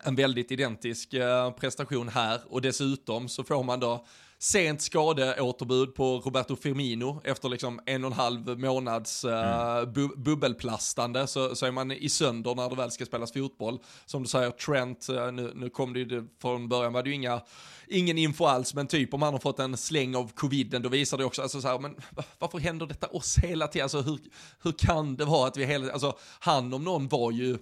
[0.02, 4.06] en väldigt identisk uh, prestation här och dessutom så får man då
[4.40, 9.92] sent skadeåterbud på Roberto Firmino efter liksom en och en halv månads mm.
[9.92, 13.78] bu bubbelplastande så, så är man i sönder när det väl ska spelas fotboll.
[14.06, 17.14] Som du säger, Trent, uh, nu, nu kom det ju, från början var det ju
[17.14, 17.40] inga,
[17.88, 21.18] ingen info alls, men typ om han har fått en släng av coviden, då visar
[21.18, 21.96] det också, alltså så här, men
[22.38, 23.84] varför händer detta oss hela tiden?
[23.84, 24.18] Alltså hur,
[24.62, 27.58] hur kan det vara att vi hela, alltså han om någon var ju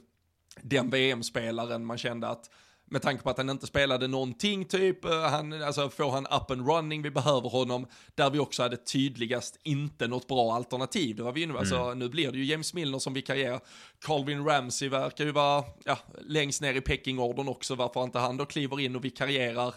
[0.62, 2.50] den VM-spelaren man kände att
[2.90, 6.50] med tanke på att han inte spelade någonting typ, eh, han, alltså får han up
[6.50, 11.16] and running, vi behöver honom, där vi också hade tydligast inte något bra alternativ.
[11.16, 11.86] Det var vi inne alltså, mm.
[11.86, 13.60] alltså, nu blir det ju James Milner som vikarierar,
[14.00, 18.46] Calvin Ramsey verkar ju vara ja, längst ner i peckingordern också, varför inte han då
[18.46, 19.74] kliver in och vikarierar.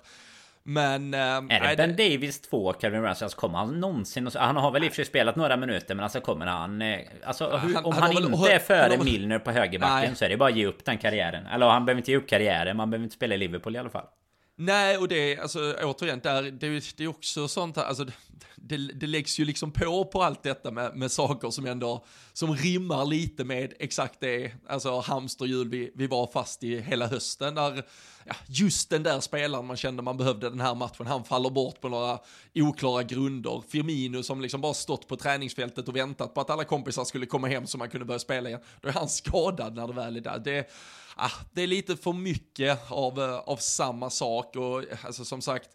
[0.63, 1.13] Men...
[1.13, 2.10] Äh, är det Ben det...
[2.10, 3.26] Davis 2, Calvin Ramsey?
[3.26, 4.30] Alltså kommer han någonsin...
[4.36, 6.82] Han har väl i och för sig spelat några minuter men alltså kommer han...
[6.82, 10.15] Eh, alltså hur, han, om han, han inte är före Milner på högerbacken nej.
[10.15, 11.45] så är det bara att ge upp den karriären.
[11.45, 13.89] Eller han behöver inte ge upp karriären, man behöver inte spela i Liverpool i alla
[13.89, 14.06] fall.
[14.62, 18.06] Nej, och det är alltså återigen, där, det, det är också sånt här, alltså
[18.56, 22.56] det, det läggs ju liksom på på allt detta med, med saker som ändå, som
[22.56, 27.84] rimmar lite med exakt det, alltså hamsterhjul vi, vi var fast i hela hösten, där
[28.26, 31.82] ja, just den där spelaren man kände man behövde den här matchen, han faller bort
[31.82, 32.19] på några
[32.56, 33.63] oklara grunder.
[33.69, 37.48] Firmino som liksom bara stått på träningsfältet och väntat på att alla kompisar skulle komma
[37.48, 38.62] hem så man kunde börja spela igen.
[38.82, 40.39] Då är han skadad när det väl är där.
[40.39, 40.69] Det,
[41.19, 45.69] ah, det är lite för mycket av, eh, av samma sak och alltså som sagt,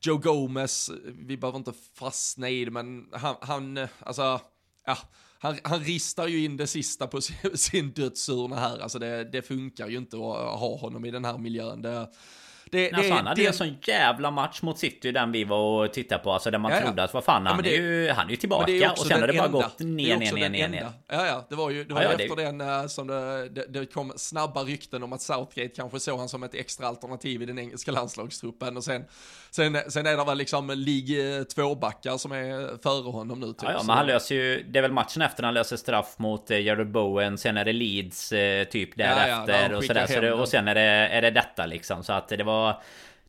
[0.00, 4.40] Joe Gomez, vi behöver inte fastna i det, men han, han eh, alltså,
[4.86, 4.98] ja,
[5.38, 9.42] han, han ristar ju in det sista på sin, sin dödsurna här, alltså det, det
[9.42, 11.82] funkar ju inte att ha honom i den här miljön.
[11.82, 12.10] Det,
[12.70, 13.46] det, alltså, det, han hade det...
[13.46, 16.32] en sån jävla match mot City den vi var och tittade på.
[16.32, 18.36] Alltså där man ja, trodde att vad fan, han, ja, är ju, han är ju
[18.36, 18.72] tillbaka.
[18.72, 19.58] Är och sen har det bara enda.
[19.58, 20.92] gått ner, ner, ner, ner, ner.
[21.08, 23.86] Ja, ja, det var ju det var ja, efter den uh, som det, det, det,
[23.86, 27.58] kom snabba rykten om att Southgate kanske såg han som ett extra alternativ i den
[27.58, 28.76] engelska landslagstruppen.
[28.76, 29.04] Och sen,
[29.50, 33.46] sen, sen är det väl liksom League 2-backar som är före honom nu.
[33.46, 33.56] Typ.
[33.62, 36.50] Ja, ja, men han löser ju, det är väl matchen efter han löser straff mot
[36.50, 37.38] uh, Jared Bowen.
[37.38, 38.28] Sen är det Leeds
[38.70, 39.74] typ därefter.
[39.74, 42.04] och, sådär, så det, och sen är det, är det detta liksom.
[42.04, 42.59] Så att det var...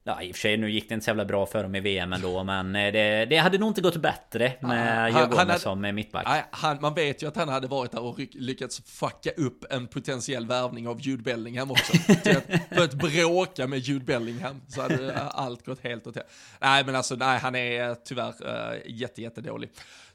[0.04, 1.80] Ja i och för sig nu gick det inte så jävla bra för dem i
[1.80, 6.28] VM ändå Men eh, det, det hade nog inte gått bättre med Gomez som mittback.
[6.28, 9.88] Nej, han, Man vet ju att han hade varit där och lyckats fucka upp en
[9.88, 11.94] potentiell värvning av Jude Bellingham också.
[12.70, 16.17] Börjat bråka med Jude Bellingham Så hade allt gått helt åt
[16.60, 19.70] Nej men alltså nej han är eh, tyvärr uh, jätte, jättedålig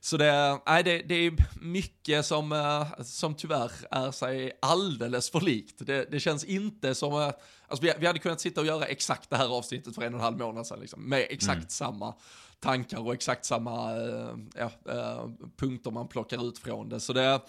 [0.07, 5.41] så det, nej, det, det är mycket som, uh, som tyvärr är sig alldeles för
[5.41, 5.87] likt.
[5.87, 7.31] Det, det känns inte som, uh,
[7.69, 10.21] alltså vi, vi hade kunnat sitta och göra exakt det här avsnittet för en och
[10.21, 11.69] en halv månad sedan, liksom, med exakt mm.
[11.69, 12.15] samma
[12.61, 14.71] tankar och exakt samma uh, ja,
[15.57, 17.01] punkter man plockar ut från det.
[17.01, 17.41] Så det,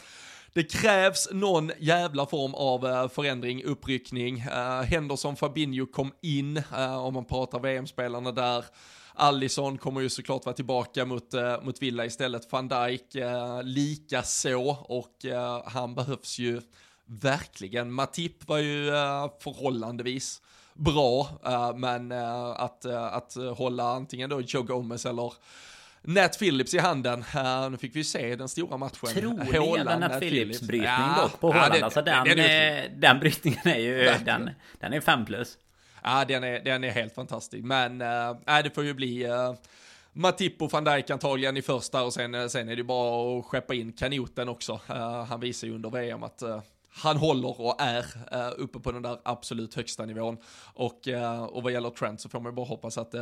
[0.53, 4.37] det krävs någon jävla form av förändring, uppryckning.
[4.83, 6.61] Henderson Fabinho kom in,
[6.99, 8.65] om man pratar VM-spelarna där.
[9.17, 12.51] Allison kommer ju såklart vara tillbaka mot, uh, mot Villa istället.
[12.51, 16.61] Van Dijk uh, lika så och uh, han behövs ju
[17.05, 17.91] verkligen.
[17.91, 20.41] Matip var ju uh, förhållandevis
[20.73, 21.29] bra,
[21.75, 25.33] men att, att hålla antingen då Joe Gomez eller
[26.01, 27.19] Nat Phillips i handen.
[27.35, 29.09] Uh, nu fick vi se den stora matchen.
[29.13, 31.75] Troligen Nat, Nat Phillips brytning ja, dock på Håland.
[31.75, 34.49] Ja, alltså den, det, det, den brytningen är ju, den,
[34.79, 35.57] den är 5 plus.
[36.03, 37.63] Ja, den är, den är helt fantastisk.
[37.63, 39.53] Men eh, äh, det får ju bli eh, äh,
[40.13, 43.45] Matip och van Dijk antagligen i första och sen, eh, sen är det bara att
[43.45, 44.79] skeppa in kanoten också.
[44.89, 48.91] Äh, han visar ju under VM att äh, han håller och är uh, uppe på
[48.91, 50.37] den där absolut högsta nivån.
[50.73, 51.07] Och,
[51.49, 53.15] och vad gäller Trent så får man ju bara hoppas att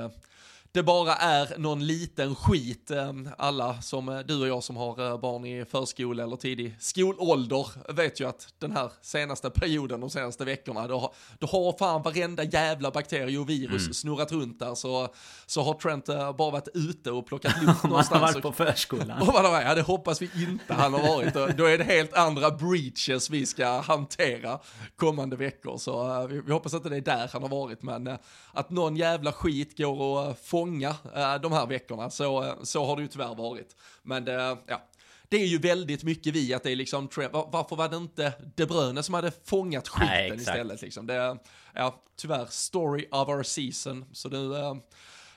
[0.75, 2.91] det bara är någon liten skit.
[2.91, 6.75] Ehm, alla som eh, du och jag som har eh, barn i förskola eller tidig
[6.79, 12.01] skolålder vet ju att den här senaste perioden, de senaste veckorna, då, då har fan
[12.01, 13.93] varenda jävla bakterie och virus mm.
[13.93, 15.07] snurrat runt där så,
[15.45, 18.09] så har Trent eh, bara varit ute och plockat luft någonstans.
[18.09, 19.21] Han har varit på förskolan.
[19.21, 21.57] Och, och, ja, det hoppas vi inte han har varit.
[21.57, 24.59] Då är det helt andra breaches vi ska hantera
[24.95, 25.77] kommande veckor.
[25.77, 28.17] Så vi, vi hoppas inte det är där han har varit, men
[28.51, 32.85] att någon jävla skit går och fångar långa äh, de här veckorna, så, eh, så
[32.85, 33.75] har det ju tyvärr varit.
[34.03, 34.81] Men det, ja,
[35.29, 38.65] det är ju väldigt mycket vi att det är liksom, varför var det inte De
[38.65, 41.07] Bruyne som hade fångat skiten Nej, istället liksom?
[41.07, 41.37] Det,
[41.73, 44.05] ja, tyvärr, story of our season.
[44.11, 44.75] Så nu, äh,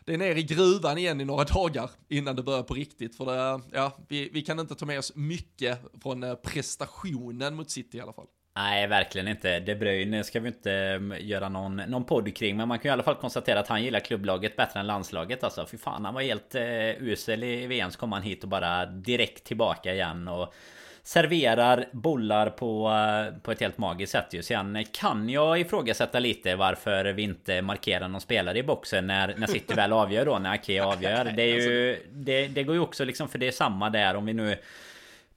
[0.04, 3.16] det är ner i gruvan igen i några dagar innan det börjar på riktigt.
[3.16, 7.98] För det, ja, vi, vi kan inte ta med oss mycket från prestationen mot City
[7.98, 8.26] i alla fall.
[8.58, 9.60] Nej, verkligen inte.
[9.60, 12.56] De Bruyne ska vi inte mm, göra någon, någon podd kring.
[12.56, 15.44] Men man kan i alla fall konstatera att han gillar klubblaget bättre än landslaget.
[15.44, 16.62] Alltså, fy fan, han var helt uh,
[17.08, 17.90] usel i VM.
[17.90, 20.28] Så kom han hit och bara direkt tillbaka igen.
[20.28, 20.54] Och
[21.02, 24.42] serverar bollar på, uh, på ett helt magiskt sätt ju.
[24.42, 29.46] Sen kan jag ifrågasätta lite varför vi inte markerar någon spelare i boxen när, när
[29.46, 30.38] City väl avgör då.
[30.38, 31.24] När Ake avgör.
[31.36, 34.14] Det, är ju, alltså- det, det går ju också liksom, för det är samma där
[34.14, 34.56] om vi nu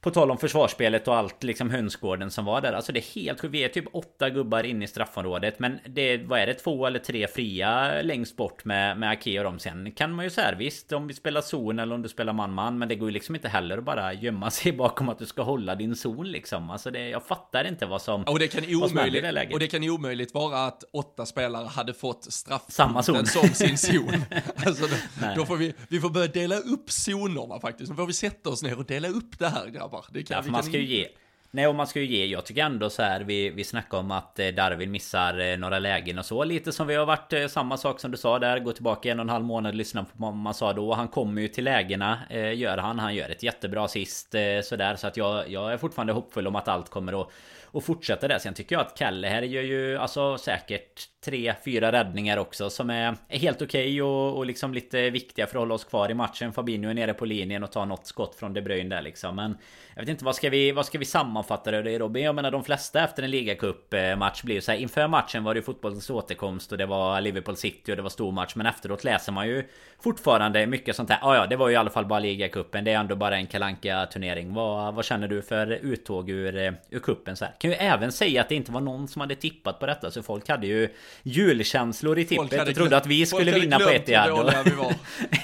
[0.02, 2.74] på tal om försvarsspelet och allt liksom hönsgården som var där.
[2.74, 3.54] Alltså det är helt sjukt.
[3.54, 5.60] Vi är typ åtta gubbar inne i straffområdet.
[5.60, 6.54] Men det vad är det?
[6.54, 9.60] Två eller tre fria längst bort med, med Ake och dem.
[9.60, 12.78] Sen kan man ju säga visst om vi spelar zon eller om du spelar man-man.
[12.78, 15.42] Men det går ju liksom inte heller att bara gömma sig bakom att du ska
[15.42, 16.70] hålla din zon liksom.
[16.70, 18.24] Alltså det, jag fattar inte vad som...
[18.24, 22.34] Och det kan omöjligt, det och det kan omöjligt vara att åtta spelare hade fått
[22.34, 23.26] straff Samma zon.
[23.26, 24.24] som sin zon.
[24.66, 27.92] alltså då, då, får vi, vi får börja dela upp zonerna faktiskt.
[27.92, 30.06] Då får vi sätta oss ner och dela upp det här grabbar.
[30.12, 31.08] Det kan, ja, för man ska ju ge.
[31.54, 34.12] Nej och man ska ju ge, jag tycker ändå så här vi, vi snackar om
[34.12, 37.48] att eh, Darwin missar eh, några lägen och så Lite som vi har varit, eh,
[37.48, 40.10] samma sak som du sa där Gå tillbaka en och en halv månad, lyssna på
[40.14, 42.20] vad man sa då Han kommer ju till lägena,
[42.56, 46.48] gör han Han gör ett jättebra sist sådär Så att jag, jag är fortfarande hoppfull
[46.48, 47.32] om att allt kommer att
[47.72, 48.40] och fortsätta där.
[48.40, 52.90] Sen tycker jag att Kalle här gör ju alltså säkert tre, fyra räddningar också som
[52.90, 56.12] är, är helt okej okay och, och liksom lite viktiga för att hålla oss kvar
[56.12, 56.54] i matchen.
[56.54, 59.36] Fabinho är nere på linjen och tar något skott från De Bruyne där liksom.
[59.36, 59.58] Men
[59.96, 62.24] jag vet inte, vad ska vi, vad ska vi sammanfatta det Robin?
[62.24, 65.58] Jag menar de flesta efter en ligacupmatch blir ju så här, Inför matchen var det
[65.58, 68.56] ju fotbollens återkomst och det var Liverpool City och det var stor match.
[68.56, 69.68] Men efteråt läser man ju
[70.00, 71.20] fortfarande mycket sånt här.
[71.22, 72.84] Ja, ja, det var ju i alla fall bara ligacupen.
[72.84, 76.74] Det är ändå bara en kalanka turnering vad, vad känner du för uttåg ur, eh,
[76.90, 77.54] ur kuppen så här?
[77.62, 80.12] Kan ju även säga att det inte var någon som hade tippat på detta.
[80.12, 80.90] Så folk hade ju
[81.24, 84.94] julkänslor i tippet och trodde att vi skulle vinna på ett var.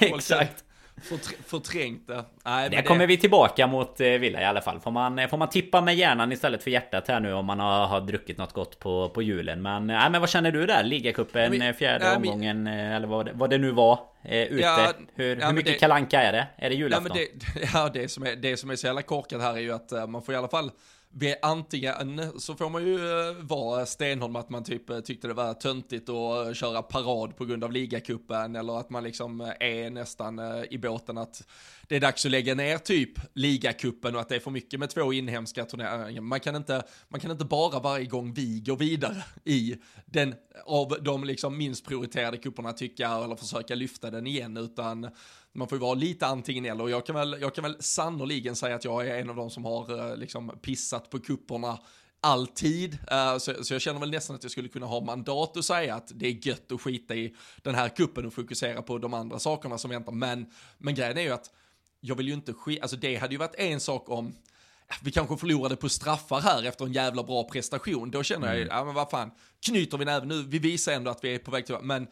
[0.00, 0.64] Exakt.
[1.46, 2.24] förträngt det.
[2.44, 4.80] Nej, det kommer vi tillbaka mot eh, Villa i alla fall.
[4.80, 7.86] Får man, får man tippa med hjärnan istället för hjärtat här nu om man har,
[7.86, 9.62] har druckit något gott på, på julen.
[9.62, 10.84] Men, nej, men vad känner du där?
[10.84, 14.00] Ligacupen, eh, fjärde nej, omgången men, eller vad det, vad det nu var.
[14.22, 14.62] Eh, ute.
[14.62, 16.46] Ja, hur, ja, hur mycket det, kalanka är det?
[16.56, 17.16] Är det julafton?
[17.16, 19.72] Ja, det, ja, det, som är, det som är så jävla korkat här är ju
[19.72, 20.70] att man får i alla fall
[21.42, 25.34] antingen så får man ju eh, vara stenhård med att man typ eh, tyckte det
[25.34, 29.90] var töntigt att eh, köra parad på grund av ligacupen eller att man liksom är
[29.90, 30.40] nästan
[30.70, 31.42] i båten att
[31.88, 34.90] det är dags att lägga ner typ ligacupen och att det är för mycket med
[34.90, 36.20] två inhemska turneringar.
[36.20, 40.96] Man kan inte, man kan inte bara varje gång vi går vidare i den av
[41.00, 45.10] de liksom minst prioriterade cuperna tycka eller försöka lyfta den igen utan
[45.52, 48.56] man får ju vara lite antingen eller och jag kan väl, jag kan väl sannoliken
[48.56, 51.78] säga att jag är en av de som har liksom pissat på kupperna
[52.20, 52.98] alltid.
[53.12, 55.94] Uh, så, så, jag känner väl nästan att jag skulle kunna ha mandat att säga
[55.94, 59.38] att det är gött att skita i den här kuppen och fokusera på de andra
[59.38, 60.12] sakerna som väntar.
[60.12, 60.46] Men,
[60.78, 61.50] men grejen är ju att
[62.00, 64.34] jag vill ju inte skita, alltså det hade ju varit en sak om
[65.02, 68.10] vi kanske förlorade på straffar här efter en jävla bra prestation.
[68.10, 68.58] Då känner mm.
[68.58, 69.30] jag, ja men vad fan,
[69.66, 72.06] knyter vi näven nu, vi visar ändå att vi är på väg till, men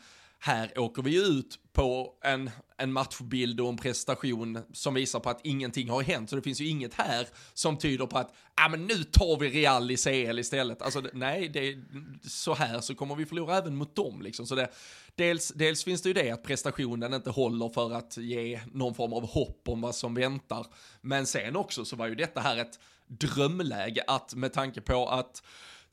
[0.47, 5.41] här åker vi ut på en, en matchbild och en prestation som visar på att
[5.45, 6.31] ingenting har hänt.
[6.31, 9.49] Så det finns ju inget här som tyder på att ah, men nu tar vi
[9.51, 10.83] Real i CL istället.
[10.83, 11.85] Alltså nej, det är,
[12.29, 14.23] så här så kommer vi förlora även mot dem.
[14.23, 14.47] Liksom.
[14.47, 14.69] Så det,
[15.15, 19.13] dels, dels finns det ju det att prestationen inte håller för att ge någon form
[19.13, 20.67] av hopp om vad som väntar.
[21.01, 25.43] Men sen också så var ju detta här ett drömläge att med tanke på att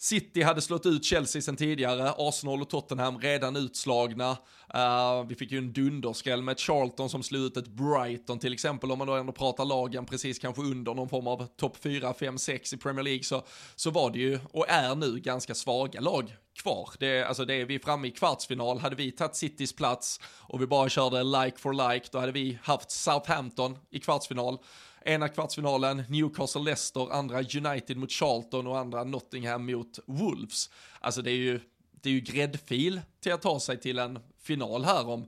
[0.04, 4.38] City hade slått ut Chelsea sen tidigare, Arsenal och Tottenham redan utslagna.
[4.78, 8.54] Uh, vi fick ju en dunderskräll med ett Charlton som slog ut ett Brighton till
[8.54, 12.14] exempel, om man då ändå pratar lagen precis kanske under någon form av topp 4,
[12.14, 13.44] 5, 6 i Premier League så,
[13.76, 16.90] så var det ju, och är nu, ganska svaga lag kvar.
[17.00, 20.68] Det, alltså det är vi framme i kvartsfinal, hade vi tagit Citys plats och vi
[20.68, 24.58] bara körde like for like, då hade vi haft Southampton i kvartsfinal.
[25.06, 30.70] Ena kvartsfinalen Newcastle-Leicester, andra United mot Charlton och andra Nottingham mot Wolves.
[31.00, 31.60] Alltså det är ju,
[32.04, 35.28] det är ju gräddfil till att ta sig till en final här om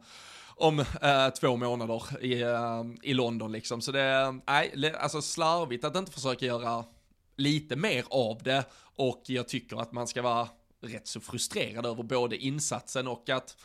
[0.57, 3.81] om eh, två månader i, eh, i London liksom.
[3.81, 6.85] Så det är, nej, alltså slarvigt att inte försöka göra
[7.37, 8.63] lite mer av det
[8.95, 10.47] och jag tycker att man ska vara
[10.81, 13.57] rätt så frustrerad över både insatsen och att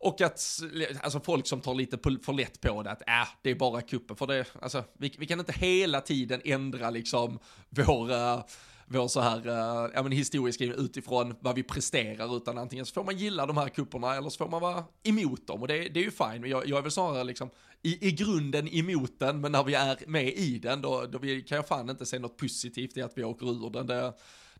[0.00, 0.60] och att,
[1.00, 4.16] alltså folk som tar lite för lätt på det, att äh, det är bara kuppen.
[4.16, 8.44] För det, alltså, vi, vi kan inte hela tiden ändra liksom vår, eh,
[8.88, 13.04] vår så här, uh, ja men historiska utifrån vad vi presterar, utan antingen så får
[13.04, 15.62] man gilla de här kupperna eller så får man vara emot dem.
[15.62, 17.50] Och det, det är ju fine, jag, jag är väl snarare liksom
[17.82, 21.42] i, i grunden emot den, men när vi är med i den, då, då vi,
[21.42, 23.86] kan jag fan inte se något positivt i att vi åker ur den.
[23.86, 24.12] Det,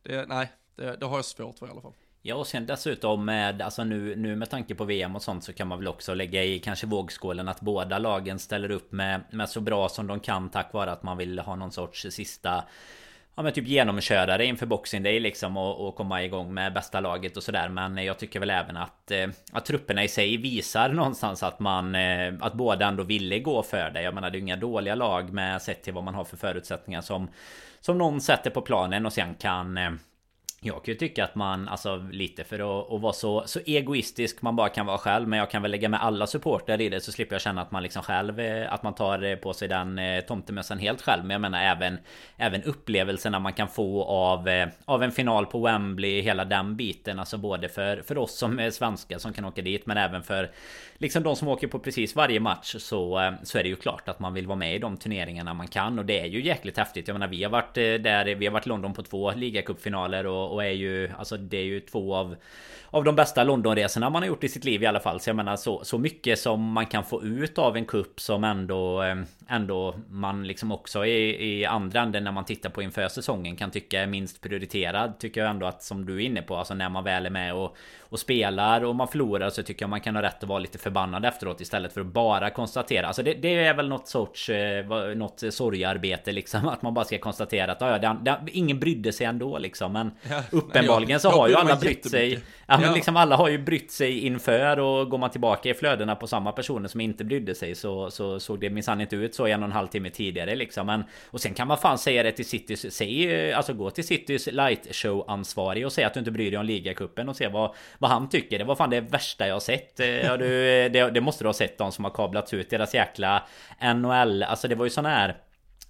[0.03, 1.95] det, nej, det, det har jag svårt för i alla fall.
[2.23, 5.53] Ja och sen dessutom med, alltså nu, nu med tanke på VM och sånt så
[5.53, 9.49] kan man väl också lägga i kanske vågskålen att båda lagen ställer upp med, med
[9.49, 12.65] så bra som de kan tack vare att man vill ha någon sorts sista
[13.39, 17.37] Ja men typ genomkörare inför Boxing Day liksom och, och komma igång med bästa laget
[17.37, 17.69] och sådär.
[17.69, 21.95] Men jag tycker väl även att, eh, att trupperna i sig visar någonstans att man
[21.95, 24.03] eh, Att båda ändå ville gå för det.
[24.03, 27.01] Jag menar det är inga dåliga lag med sett till vad man har för förutsättningar
[27.01, 27.29] som
[27.81, 29.91] Som någon sätter på planen och sen kan eh,
[30.61, 34.43] jag kan ju tycka att man, alltså lite för att, att, vara så, så egoistisk
[34.43, 37.01] man bara kan vara själv Men jag kan väl lägga med alla supportrar i det
[37.01, 39.69] så slipper jag känna att man liksom själv eh, Att man tar eh, på sig
[39.69, 41.25] den eh, tomtemössan helt själv.
[41.25, 41.99] Men jag menar även
[42.37, 44.49] Även upplevelserna man kan få av
[44.85, 48.71] Av en final på Wembley, hela den biten Alltså både för, för oss som är
[48.71, 50.51] svenskar som kan åka dit Men även för
[51.01, 54.09] Liksom de som åker på precis varje match så, eh, så är det ju klart
[54.09, 55.99] att man vill vara med i de turneringarna man kan.
[55.99, 57.09] Och det är ju jäkligt häftigt.
[57.09, 60.27] Jag menar vi har varit eh, där Vi har varit i London på två ligacupfinaler
[60.27, 62.37] och och, är ju Alltså det är ju två av
[62.91, 65.21] Av de bästa Londonresorna man har gjort i sitt liv i alla fall.
[65.21, 68.45] Så jag menar så, så mycket som man kan få ut av en kupp som
[68.45, 69.17] ändå eh,
[69.49, 73.71] Ändå man liksom också i, i andra änden när man tittar på inför säsongen kan
[73.71, 76.89] tycka är minst prioriterad Tycker jag ändå att som du är inne på Alltså när
[76.89, 77.77] man väl är med och
[78.11, 80.79] och spelar och man förlorar så tycker jag man kan ha rätt att vara lite
[80.89, 83.07] förbannad efteråt istället för att bara konstatera.
[83.07, 87.19] Alltså det, det är väl något sorts eh, något sorgarbete liksom att man bara ska
[87.19, 89.93] konstatera att ja, det, ingen brydde sig ändå liksom.
[89.93, 92.41] Men ja, uppenbarligen nej, så har ju alla brytt sig.
[92.67, 96.15] Ja, men liksom alla har ju brytt sig inför och går man tillbaka i flödena
[96.15, 99.47] på samma personer som inte brydde sig så, så såg det minsann inte ut så
[99.47, 100.87] en och en halv timme tidigare liksom.
[100.87, 104.47] Men, och sen kan man fan säga det till Citys, säg, alltså gå till Citys
[104.47, 107.75] light show ansvarig och säga att du inte bryr dig om ligacupen och se vad,
[107.99, 108.59] vad han tycker.
[108.59, 110.01] Det var fan det värsta jag sett.
[110.01, 110.47] Eh, ja, du,
[110.89, 112.71] det, det måste du ha sett de som har kablats ut.
[112.71, 113.43] Deras jäkla
[113.95, 114.43] NHL.
[114.43, 115.37] Alltså det var ju sån här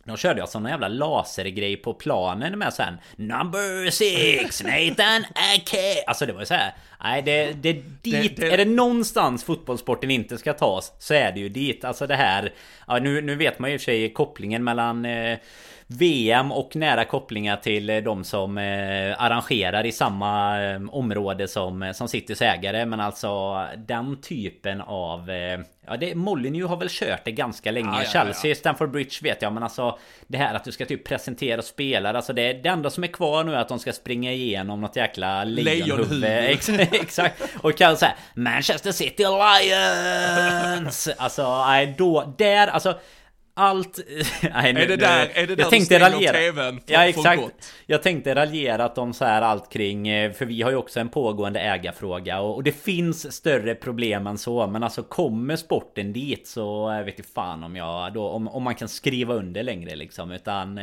[0.09, 6.27] de körde alltså någon jävla lasergrej på planen med sen Number six Nathan Ake Alltså
[6.27, 6.75] det var ju så här.
[7.03, 8.53] Nej det, det dit det, det...
[8.53, 12.53] Är det någonstans fotbollssporten inte ska tas Så är det ju dit Alltså det här
[12.87, 15.39] ja, nu, nu vet man ju i och för sig kopplingen mellan eh,
[15.91, 21.93] VM och nära kopplingar till eh, de som eh, arrangerar i samma eh, område som,
[21.95, 22.87] som Citys ägare.
[22.87, 25.31] Men alltså den typen av...
[25.87, 27.89] Ja, det, Molyneux har väl kört det ganska länge.
[27.89, 28.55] Ja, ja, Chelsea, ja.
[28.55, 29.53] Stamford Bridge vet jag.
[29.53, 32.17] Men alltså det här att du ska typ presentera spelare.
[32.17, 34.97] Alltså det, det enda som är kvar nu är att de ska springa igenom något
[34.97, 36.25] jäkla lejonhuvud.
[36.93, 37.43] Exakt.
[37.63, 41.09] Och kalla såhär Manchester City Lions!
[41.17, 42.99] Alltså nej då, där alltså
[43.59, 43.99] allt...
[44.55, 46.33] Nej, nu, är det där, är det där jag tänkte raljera.
[46.33, 47.75] TVn ja exakt.
[47.87, 50.09] Jag tänkte raljerat om så här allt kring...
[50.09, 52.41] Eh, för vi har ju också en pågående ägarfråga.
[52.41, 54.67] Och, och det finns större problem än så.
[54.67, 58.13] Men alltså kommer sporten dit så jag vet inte fan om jag...
[58.13, 60.33] Då, om, om man kan skriva under längre liksom.
[60.33, 60.81] Utan...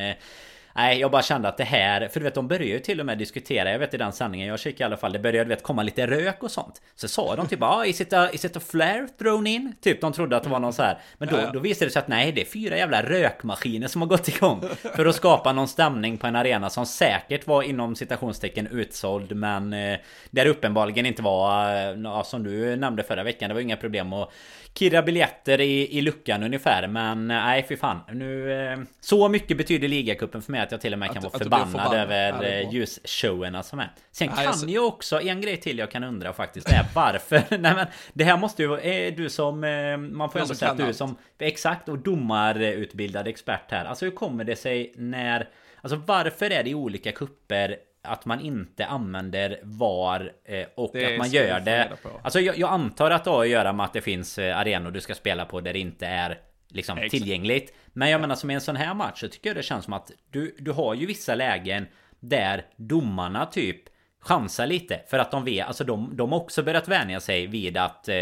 [0.78, 2.08] Nej, jag bara kände att det här...
[2.08, 3.72] För du vet, de började ju till och med diskutera.
[3.72, 5.14] Jag vet i den sändningen jag kikade i alla fall.
[5.14, 6.82] Det började vet, komma lite rök och sånt.
[6.96, 9.74] Så sa de typ ah, is it, a, is it a flare thrown in?
[9.82, 10.98] Typ de trodde att det var någon så här.
[11.18, 14.08] Men då, då visade det sig att nej, det är fyra jävla rökmaskiner som har
[14.08, 14.64] gått igång.
[14.96, 19.36] För att skapa någon stämning på en arena som säkert var inom citationstecken utsåld.
[19.36, 19.98] Men eh,
[20.32, 23.50] där uppenbarligen inte var, eh, som du nämnde förra veckan.
[23.50, 24.32] Det var inga problem att
[24.80, 26.88] kirra biljetter i, i luckan ungefär.
[26.88, 28.00] Men nej, fy fan.
[28.12, 31.24] Nu, eh, så mycket betyder ligacupen för mig att jag till och med kan att,
[31.24, 33.92] vara förbannad, förbannad, över ja, eh, ljusshowerna som är.
[34.12, 34.68] Sen nej, kan så...
[34.68, 37.44] ju också, en grej till jag kan undra faktiskt är varför.
[37.58, 40.72] nej men det här måste ju, är du som, eh, man får ju ändå säga
[40.72, 40.96] att du allt.
[40.96, 43.86] som, exakt, och domarutbildad expert här.
[43.86, 45.50] Alltså hur kommer det sig när,
[45.82, 51.14] alltså varför är det i olika kupper att man inte använder VAR eh, och det
[51.14, 51.92] att man gör det.
[52.24, 54.92] Alltså jag, jag, antar att det har att göra med att det finns eh, arenor
[54.92, 57.12] du ska spela på där det inte är liksom Exakt.
[57.12, 57.74] tillgängligt.
[57.88, 59.94] Men jag menar som i en sån här match så tycker jag det känns som
[59.94, 61.88] att du, du har ju vissa lägen
[62.20, 63.82] där domarna typ
[64.20, 67.78] chansar lite för att de vet, alltså de, de har också börjat vänja sig vid
[67.78, 68.16] att, eh,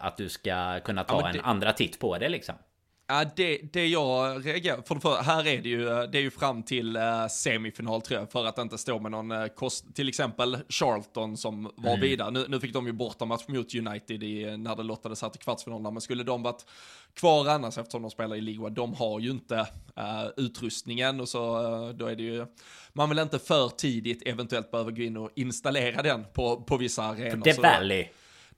[0.00, 1.38] att du ska kunna ta ja, det...
[1.38, 2.54] en andra titt på det liksom.
[3.10, 6.62] Ja, det, det jag reagerar för, för här är det ju, det är ju fram
[6.62, 10.58] till uh, semifinal tror jag, för att inte stå med någon uh, kost, till exempel
[10.68, 12.00] Charlton som var mm.
[12.00, 12.30] vidare.
[12.30, 15.40] Nu, nu fick de ju borta match mot United i, när det lottades här till
[15.40, 16.66] kvartsfinalerna, men skulle de varit
[17.14, 19.54] kvar annars eftersom de spelar i Liga, de har ju inte
[19.98, 21.42] uh, utrustningen och så
[21.92, 22.46] då är det ju,
[22.92, 27.02] man vill inte för tidigt eventuellt behöva gå in och installera den på, på vissa
[27.02, 27.48] arenor.
[27.48, 28.06] Är Valley.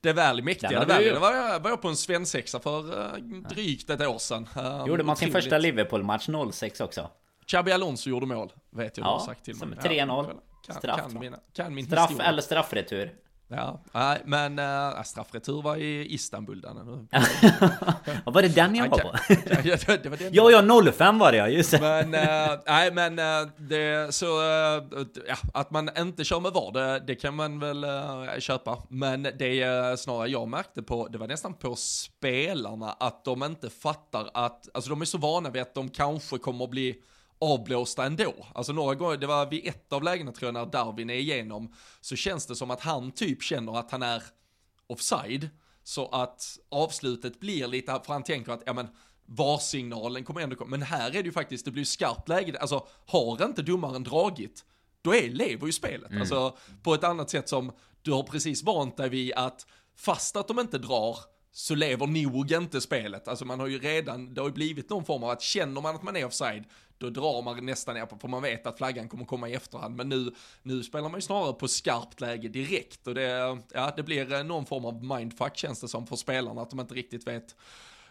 [0.02, 0.80] Det väl mäktiga.
[0.80, 4.18] Det, väl, det var, jag, var jag på en svensexa för uh, drygt ett år
[4.18, 4.48] sedan.
[4.56, 7.10] Uh, Gjorde man sin första Liverpool-match 06 också?
[7.46, 9.78] Xabi Alonso gjorde mål, vet jag ja, du har sagt till mig.
[9.78, 10.40] 3-0.
[10.68, 11.00] Ja, straff.
[11.00, 12.28] Kan, mina, kan min straff historia.
[12.28, 13.12] eller straffretur.
[13.56, 17.06] Ja, nej, men äh, straffretur var i Istanbul där nu.
[18.24, 19.12] Vad var det den jag var på?
[19.64, 21.80] ja, det var den ja, ja, 05 var det ja, just det.
[21.80, 24.26] Men, äh, nej, men äh, det så,
[25.28, 27.86] ja, att man inte kör med VAR, det, det kan man väl
[28.40, 28.78] köpa.
[28.88, 34.30] Men det snarare jag märkte på, det var nästan på spelarna, att de inte fattar
[34.34, 36.96] att, alltså de är så vana vid att de kanske kommer att bli
[37.42, 38.34] avblåsta ändå.
[38.54, 41.74] Alltså några gånger, det var vid ett av lägena tror jag när Darwin är igenom,
[42.00, 44.22] så känns det som att han typ känner att han är
[44.86, 45.48] offside.
[45.84, 48.88] Så att avslutet blir lite, för han tänker att, ja men,
[49.26, 50.70] varsignalen kommer ändå komma.
[50.70, 54.64] Men här är det ju faktiskt, det blir skarpt läge, alltså har inte domaren dragit,
[55.02, 56.10] då är, lever ju spelet.
[56.10, 56.20] Mm.
[56.20, 57.72] Alltså på ett annat sätt som
[58.02, 59.66] du har precis vant dig vid att
[59.96, 61.18] fast att de inte drar,
[61.52, 63.28] så lever nog inte spelet.
[63.28, 65.94] Alltså man har ju redan, det har ju blivit någon form av att känner man
[65.94, 66.64] att man är offside,
[67.02, 69.96] då drar man nästan ner på, för man vet att flaggan kommer komma i efterhand.
[69.96, 70.30] Men nu,
[70.62, 74.44] nu spelar man ju snarare på skarpt läge direkt och det, ja, det blir eh,
[74.44, 77.56] någon form av mindfuck känns det som för spelarna, att de inte riktigt vet,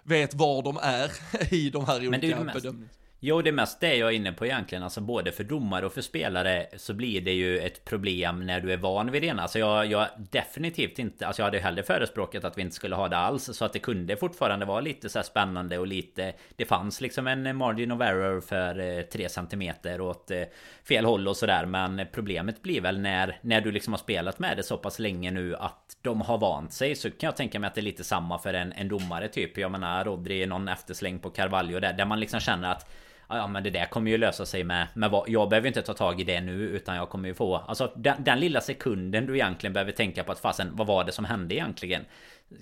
[0.03, 1.11] vet var de är
[1.53, 2.89] i de här olika bedömningarna.
[3.23, 4.83] Jo, det är mest det jag är inne på egentligen.
[4.83, 8.73] Alltså både för domare och för spelare så blir det ju ett problem när du
[8.73, 9.41] är van vid det ena.
[9.41, 11.27] Alltså jag, jag definitivt inte...
[11.27, 13.49] Alltså jag hade hellre förespråkat att vi inte skulle ha det alls.
[13.53, 16.33] Så att det kunde fortfarande vara lite så spännande och lite...
[16.55, 20.43] Det fanns liksom en margin of error för eh, 3 cm åt eh,
[20.87, 21.65] fel håll och sådär.
[21.65, 25.31] Men problemet blir väl när, när du liksom har spelat med det så pass länge
[25.31, 26.95] nu att de har vant sig.
[26.95, 29.57] Så kan jag tänka mig att det är lite samma för en, en domare typ.
[29.57, 31.93] Jag menar Rodri, någon eftersläng på Carvalho där.
[31.93, 32.91] Där man liksom känner att
[33.37, 35.93] Ja men det där kommer ju lösa sig med, med vad, Jag behöver inte ta
[35.93, 39.35] tag i det nu utan jag kommer ju få Alltså den, den lilla sekunden du
[39.35, 42.05] egentligen behöver tänka på att fasen Vad var det som hände egentligen?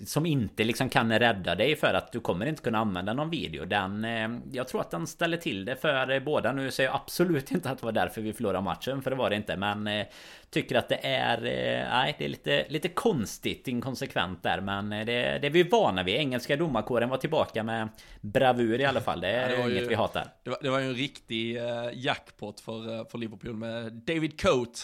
[0.06, 3.64] Som inte liksom kan rädda dig för att du kommer inte kunna använda någon video.
[3.64, 6.52] Den, eh, jag tror att den ställer till det för båda.
[6.52, 9.30] Nu säger jag absolut inte att det var därför vi förlorade matchen, för det var
[9.30, 9.56] det inte.
[9.56, 10.06] Men eh,
[10.50, 11.36] tycker att det är...
[11.36, 14.60] Eh, nej, det är lite, lite konstigt inkonsekvent där.
[14.60, 15.04] Men det,
[15.38, 16.14] det är vi vana vid.
[16.14, 17.88] Engelska domarkåren var tillbaka med
[18.20, 19.20] bravur i alla fall.
[19.20, 20.26] Det är ja, det inget ju, vi hatar.
[20.42, 21.60] Det var, det var ju en riktig
[21.92, 24.80] jackpot för, för Liverpool med David Coate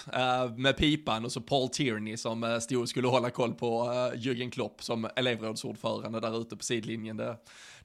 [0.56, 3.84] med pipan och så Paul Tierney som stod och skulle hålla koll på
[4.14, 7.16] Jürgen Klopp som elevrådsordförande där ute på sidlinjen.
[7.16, 7.36] Det,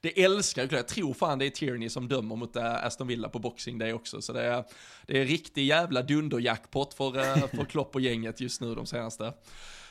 [0.02, 0.72] det älskar jag.
[0.72, 3.92] Jag tror fan det är Tierney som dömer mot eh, Aston Villa på Boxing Day
[3.92, 4.22] också.
[4.22, 4.64] Så det är,
[5.06, 9.32] det är riktig jävla dunderjackpot för, eh, för Klopp och gänget just nu de senaste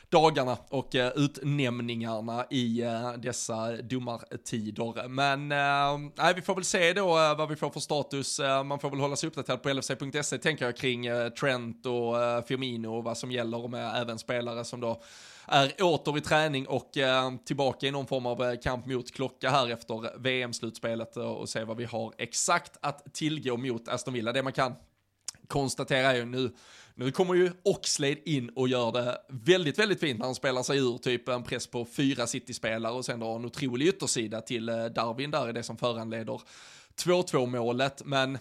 [0.10, 2.84] dagarna och eh, utnämningarna i
[3.18, 5.08] dessa domartider.
[5.08, 8.40] Men uh, vi får väl se då vad vi får för status.
[8.66, 11.08] man får väl hålla sig uppdaterad på LFC.se tänker jag kring
[11.40, 15.02] Trent och Firmino och vad som gäller med även spelare som då
[15.48, 19.50] är åter i träning och eh, tillbaka i någon form av eh, kamp mot klocka
[19.50, 24.34] här efter VM-slutspelet och se vad vi har exakt att tillgå mot Aston Villa.
[24.34, 24.74] Det man kan
[25.48, 26.52] konstatera är ju nu,
[26.96, 30.78] nu kommer ju Oxlade in och gör det väldigt, väldigt fint när han spelar sig
[30.78, 34.86] ur typ en press på fyra City-spelare och sen då en otrolig yttersida till eh,
[34.86, 36.42] Darwin där är det som föranleder
[37.04, 38.02] 2-2 målet.
[38.06, 38.38] Men,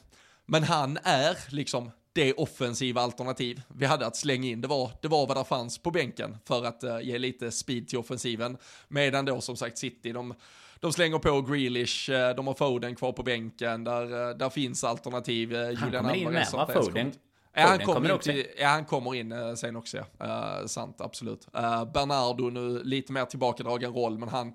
[0.47, 4.61] men han är liksom det offensiva alternativ vi hade att slänga in.
[4.61, 7.89] Det var, det var vad det fanns på bänken för att uh, ge lite speed
[7.89, 8.57] till offensiven.
[8.89, 10.35] Medan då som sagt City, de,
[10.81, 14.85] de slänger på Grealish, uh, de har Foden kvar på bänken, där, uh, där finns
[14.85, 15.55] alternativ.
[15.55, 17.13] Han Julian kommer in med va, Foden?
[17.55, 18.33] Ja, han, kommer kommer också.
[18.33, 20.63] ja, han kommer in sen också, ja.
[20.67, 21.47] Sant, absolut.
[21.95, 24.53] Bernardo nu lite mer tillbakadragen roll, men han,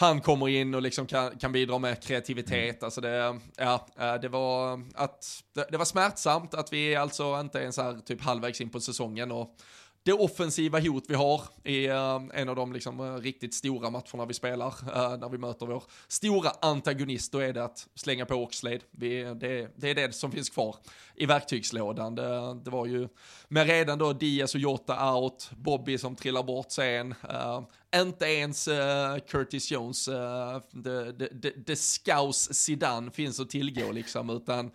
[0.00, 2.76] han kommer in och liksom kan, kan bidra med kreativitet.
[2.76, 2.84] Mm.
[2.84, 7.58] Alltså det, ja, eh, det var att det, det, var smärtsamt att vi alltså inte
[7.58, 9.56] ens är typ halvvägs in på säsongen och
[10.02, 14.26] det offensiva hot vi har i eh, en av de liksom, eh, riktigt stora matcherna
[14.26, 18.34] vi spelar, eh, när vi möter vår stora antagonist, då är det att slänga på
[18.34, 18.80] Oxlade.
[18.90, 20.76] Vi, det, det, är det som finns kvar
[21.16, 22.14] i verktygslådan.
[22.14, 23.08] Det, det, var ju
[23.48, 27.14] med redan då Diaz och Jota out, Bobby som trillar bort sen,
[27.96, 28.68] inte ens
[29.28, 34.70] Curtis Jones, uh, the, the, the, the Scouse Zidane finns att tillgå liksom, utan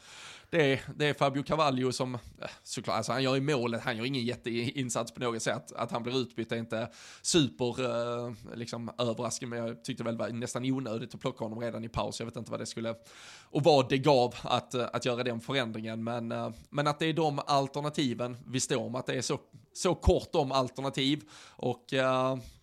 [0.57, 2.19] det är, det är Fabio Cavallo som, eh,
[2.63, 5.71] såklart, alltså han gör ju målet, han gör ingen jätteinsats på något sätt.
[5.71, 6.89] Att han blir utbytt är inte
[7.21, 11.83] super eh, liksom, överraskande, men jag tyckte väl var nästan onödigt att plocka honom redan
[11.83, 12.19] i paus.
[12.19, 12.95] Jag vet inte vad det skulle,
[13.43, 16.03] och vad det gav att, eh, att göra den förändringen.
[16.03, 16.27] Men,
[16.69, 19.39] men att det är de alternativen vi står med, att det är så,
[19.73, 21.23] så kort om alternativ.
[21.49, 21.93] Och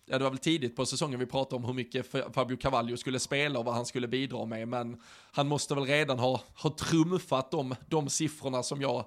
[0.05, 3.19] ja, det var väl tidigt på säsongen vi pratade om hur mycket Fabio Cavallo skulle
[3.19, 5.01] spela och vad han skulle bidra med, men
[5.31, 9.05] han måste väl redan ha, ha trumfat de, de siffrorna som jag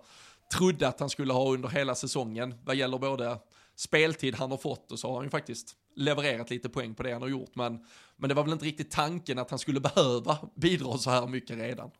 [0.55, 3.39] trodde att han skulle ha under hela säsongen, vad gäller både
[3.77, 7.13] speltid han har fått och så har han ju faktiskt levererat lite poäng på det
[7.13, 7.85] han har gjort, men,
[8.17, 11.57] men det var väl inte riktigt tanken att han skulle behöva bidra så här mycket
[11.57, 11.91] redan.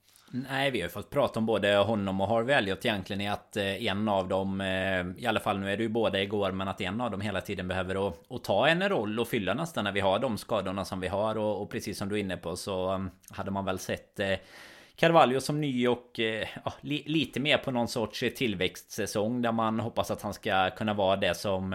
[0.43, 3.57] Nej, vi har ju fått prata om både honom och Harvey Elliot egentligen i att
[3.57, 6.69] eh, en av dem, eh, i alla fall nu är det ju båda igår, men
[6.69, 9.85] att en av dem hela tiden behöver att, att ta en roll och fylla nästan
[9.85, 11.39] när vi har de skadorna som vi har.
[11.39, 14.21] Och, och precis som du är inne på så eh, hade man väl sett
[14.97, 16.19] Carvalho som ny och
[16.65, 20.95] ja, li, lite mer på någon sorts tillväxtsäsong där man hoppas att han ska kunna
[20.95, 21.69] vara det som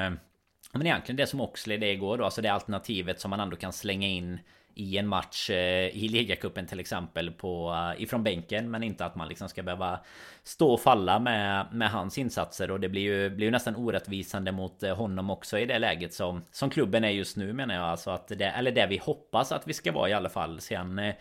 [0.73, 3.73] Men egentligen det som Oxlade det igår då, alltså det alternativet som man ändå kan
[3.73, 4.39] slänga in
[4.75, 9.15] i en match eh, i ligacupen till exempel på, eh, ifrån bänken men inte att
[9.15, 9.99] man liksom ska behöva
[10.43, 12.71] stå och falla med, med hans insatser.
[12.71, 16.13] Och det blir ju, blir ju nästan orättvisande mot eh, honom också i det läget
[16.13, 17.83] som, som klubben är just nu menar jag.
[17.83, 21.13] Alltså att det, eller det vi hoppas att vi ska vara i alla fall sen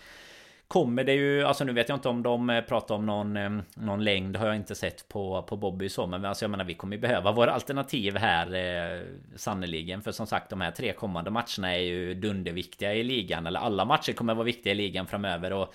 [0.71, 3.51] Kommer det ju, alltså nu vet jag inte om de eh, pratar om någon, eh,
[3.75, 6.75] någon längd har jag inte sett på, på Bobby så Men alltså jag menar vi
[6.75, 9.01] kommer ju behöva våra alternativ här eh,
[9.37, 10.03] Sannoliken.
[10.03, 13.85] För som sagt de här tre kommande matcherna är ju dunderviktiga i ligan Eller alla
[13.85, 15.53] matcher kommer vara viktiga i ligan framöver.
[15.53, 15.75] Och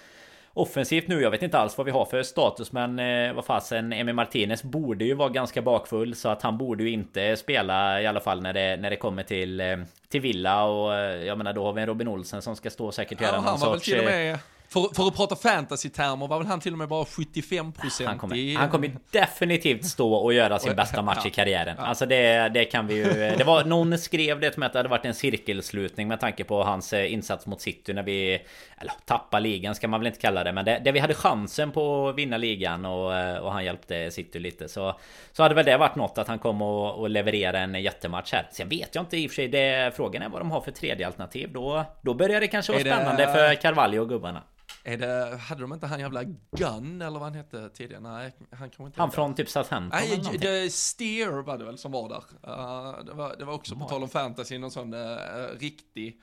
[0.54, 3.94] Offensivt nu, jag vet inte alls vad vi har för status men eh, vad fasen
[3.94, 8.08] Emi Martinez borde ju vara ganska bakfull så att han borde ju inte spela i
[8.08, 9.78] alla fall när det, när det kommer till, eh,
[10.10, 10.64] till Villa.
[10.64, 10.94] Och
[11.26, 13.42] jag menar då har vi en Robin Olsen som ska stå och säkert göra ja,
[13.42, 13.72] någon sorts...
[13.72, 14.40] Väl till och med
[14.70, 18.36] för, för att prata fantasy-termer var väl han till och med bara 75% han kommer,
[18.36, 18.56] i...
[18.56, 21.78] han kommer definitivt stå och göra sin bästa match i karriären.
[21.78, 23.36] Alltså det, det kan vi ju...
[23.38, 26.64] Det var, någon skrev det med att det hade varit en cirkelslutning med tanke på
[26.64, 28.42] hans eh, insats mot City när vi...
[28.78, 31.72] Eller tappa ligan ska man väl inte kalla det, men det, det vi hade chansen
[31.72, 34.70] på att vinna ligan och, eh, och han hjälpte City lite.
[34.70, 35.00] Så,
[35.32, 38.48] så hade väl det varit något att han kom och, och leverera en jättematch här.
[38.52, 40.72] Sen vet jag inte i och för sig, det, frågan är vad de har för
[40.72, 41.50] tredje alternativ.
[41.54, 44.42] Då, då börjar det kanske vara spännande för Carvalho och gubbarna.
[44.88, 48.02] Är det, hade de inte han jävla Gun eller vad han hette tidigare?
[48.02, 51.92] Nej, han kommer inte Han från typ Southampton Nej, det Steer var det väl som
[51.92, 52.52] var där.
[52.52, 55.18] Uh, det, var, det var också på tal om fantasy, någon sån uh,
[55.60, 56.22] riktig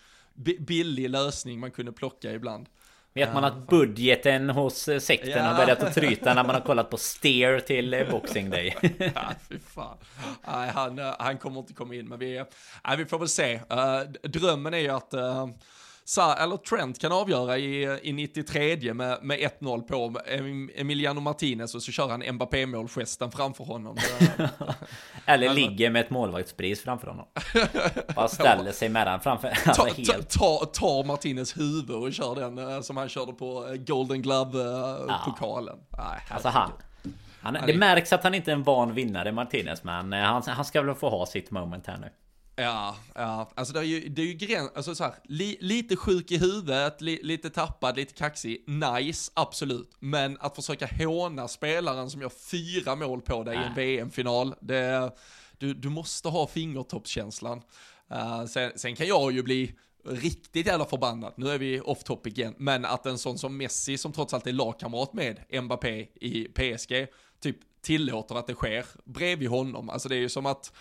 [0.59, 2.69] billig lösning man kunde plocka ibland.
[3.15, 5.43] Vet man att budgeten hos eh, sekten ja.
[5.43, 8.77] har börjat att tryta när man har kollat på Steer till eh, Boxing Day?
[9.15, 9.97] ja, fy fan.
[10.47, 12.45] Nej, han, eh, han kommer inte komma in, men vi,
[12.87, 13.61] nej, vi får väl se.
[14.23, 15.15] Drömmen är ju att
[16.05, 20.21] Sa eller Trent kan avgöra i, i 93 med, med 1-0 på
[20.75, 23.97] Emiliano Martinez och så kör han Mbappé-målgesten framför honom.
[25.27, 27.27] eller alltså, ligger med ett målvaktspris framför honom.
[28.15, 29.49] Bara ställer sig med den framför.
[29.67, 30.31] Alltså, ta, helt...
[30.31, 35.79] ta, tar Martinez huvud och kör den eh, som han körde på eh, Golden Glove-pokalen.
[35.91, 36.17] Ja.
[36.29, 36.73] alltså han.
[37.41, 40.65] Han, det märks att han inte är en van vinnare Martinez men eh, han, han
[40.65, 42.11] ska väl få ha sitt moment här nu.
[42.57, 45.97] Ja, ja, alltså det är ju, det är ju gräns, alltså så här, li, lite
[45.97, 49.91] sjuk i huvudet, li, lite tappad, lite kaxig, nice, absolut.
[49.99, 55.13] Men att försöka håna spelaren som gör fyra mål på dig i en VM-final, det,
[55.59, 57.63] du, du måste ha fingertoppskänslan.
[58.13, 59.75] Uh, sen, sen kan jag ju bli
[60.05, 63.99] riktigt jävla förbannad, nu är vi off topic igen, men att en sån som Messi,
[63.99, 67.07] som trots allt är lagkamrat med Mbappé i PSG,
[67.41, 69.91] typ tillåter att det sker bredvid honom.
[69.91, 70.73] Alltså det är ju som att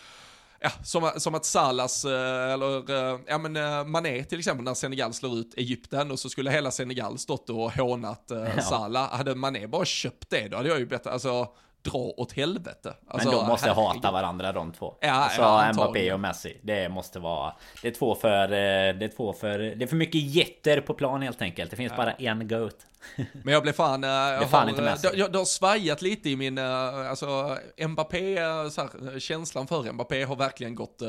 [0.62, 4.74] ja, som, som att Salas, eh, eller eh, ja men eh, Mané till exempel när
[4.74, 8.62] Senegal slår ut Egypten och så skulle hela Senegal stått och hånat ja.
[8.62, 9.18] Salah.
[9.18, 11.48] Hade Mané bara köpt det då hade jag ju bättre, alltså
[11.82, 12.94] dra åt helvete.
[13.08, 13.86] Alltså, men de måste herregud.
[13.86, 14.96] hata varandra de två.
[15.02, 16.60] Ja, alltså ja, Mbappé och Messi.
[16.64, 17.54] Det måste vara...
[17.82, 18.48] Det är två för...
[18.94, 19.60] Det är två för...
[19.60, 21.72] Det är för mycket jätter på plan helt enkelt.
[21.72, 21.98] Det finns ja.
[21.98, 22.76] bara en GOAT.
[23.44, 24.04] Men jag blev fan...
[24.04, 25.08] Jag fan har, inte Messi.
[25.14, 26.58] Det, det har svajat lite i min...
[26.58, 27.58] Alltså
[27.88, 28.36] Mbappé,
[28.72, 31.02] så här, känslan för Mbappé har verkligen gått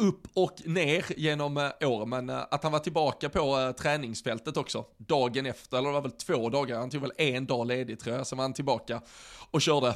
[0.00, 4.56] upp och ner genom äh, åren, men äh, att han var tillbaka på äh, träningsfältet
[4.56, 8.00] också, dagen efter, eller det var väl två dagar, han tog väl en dag ledigt
[8.00, 9.00] tror jag, så var han tillbaka
[9.50, 9.94] och körde äh,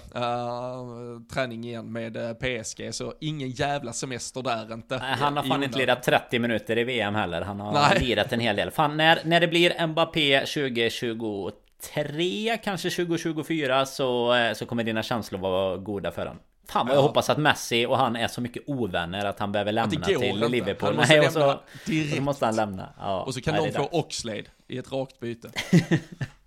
[1.33, 4.99] träning igen med PSG, så ingen jävla semester där inte.
[4.99, 8.01] Nej, han har fan inte lirat 30 minuter i VM heller, han har Nej.
[8.01, 8.71] lirat en hel del.
[8.71, 15.77] Fan, när, när det blir Mbappé 2023, kanske 2024, så, så kommer dina känslor vara
[15.77, 16.43] goda för honom.
[16.69, 19.73] Fan vad jag hoppas att Messi och han är så mycket ovänner att han behöver
[19.73, 20.49] lämna till inte.
[20.49, 20.97] Liverpool.
[20.97, 21.61] Han Nej, och så,
[22.17, 22.89] så måste han lämna.
[22.99, 25.51] Ja, och så kan de få Oxlade i ett rakt byte.
[25.71, 25.99] ja,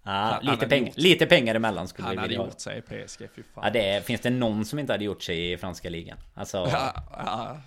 [0.03, 2.27] han, lite, han peng gjort, lite pengar emellan skulle vi vilja ha.
[2.27, 3.63] Han hade gjort sig i PSG, fy fan.
[3.63, 6.17] Ja, det, finns det någon som inte hade gjort sig i franska ligan?
[6.35, 6.57] Alltså...
[6.57, 7.57] Ja, ja,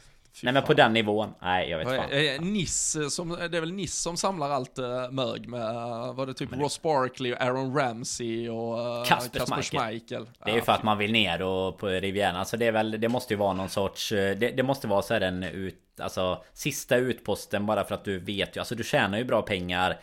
[0.43, 2.53] Nej men på den nivån, nej jag vet fan.
[2.53, 6.35] Niss, som, det är väl Niss som samlar allt uh, mög med, uh, var det
[6.35, 10.29] typ men Ross Barkley och Aaron Ramsey och Kasper, Kasper Schmeichel.
[10.45, 13.01] Det är ju för att man vill ner och på Rivieran, alltså det är väl,
[13.01, 16.45] det måste ju vara någon sorts, det, det måste vara så här en ut, alltså
[16.53, 20.01] sista utposten bara för att du vet ju, alltså du tjänar ju bra pengar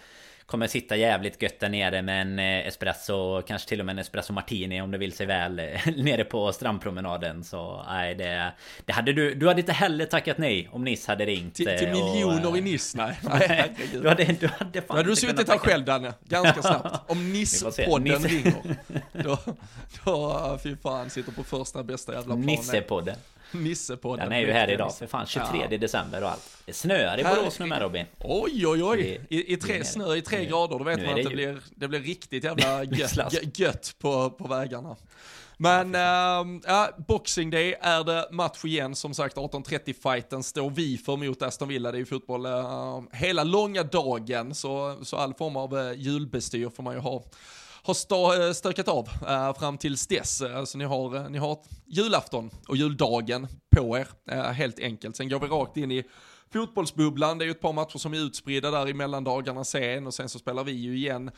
[0.47, 3.99] Kommer sitta jävligt gött där nere med en eh, espresso Kanske till och med en
[3.99, 5.65] espresso martini om det vill sig väl eh,
[5.97, 7.43] Nere på strandpromenaden.
[7.43, 8.53] Så nej det,
[8.85, 11.87] det hade du Du hade inte heller tackat nej om Niss hade ringt Till, till
[11.87, 15.57] miljoner och, i Niss nej, nej Du hade, du hade fan hade du suttit här
[15.57, 17.11] själv Danne Ganska snabbt.
[17.11, 18.77] Om Niss-podden ringer.
[19.13, 19.37] Då,
[20.05, 23.15] då fy fan sitter på första bästa jävla planen Nisse-podden
[23.51, 24.29] Nissepodden.
[24.29, 25.77] Den är ju här idag, för fan 23 ja.
[25.77, 26.57] december och allt.
[26.65, 28.05] Det snöar i Borås nu med Robin.
[28.19, 29.21] Oj, oj, oj.
[29.29, 31.99] I, i tre, snö i tre grader, då vet man att det blir, det blir
[31.99, 34.95] riktigt jävla gött, gött på, på vägarna.
[35.57, 41.15] Men äh, ja, Boxing Day är det match igen, som sagt 18.30-fighten står vi för
[41.15, 45.55] mot Aston Villa, det är ju fotboll äh, hela långa dagen, så, så all form
[45.55, 47.23] av äh, julbestyr får man ju ha
[47.87, 50.41] har stå, eh, stökat av eh, fram tills dess.
[50.41, 54.07] Eh, så ni har, ni har julafton och juldagen på er,
[54.51, 55.15] helt enkelt.
[55.15, 56.03] Sen går vi rakt in i
[56.53, 60.13] fotbollsbubblan, det är ju ett par matcher som är utspridda där i mellandagarna sen och
[60.13, 61.31] sen så spelar vi ju igen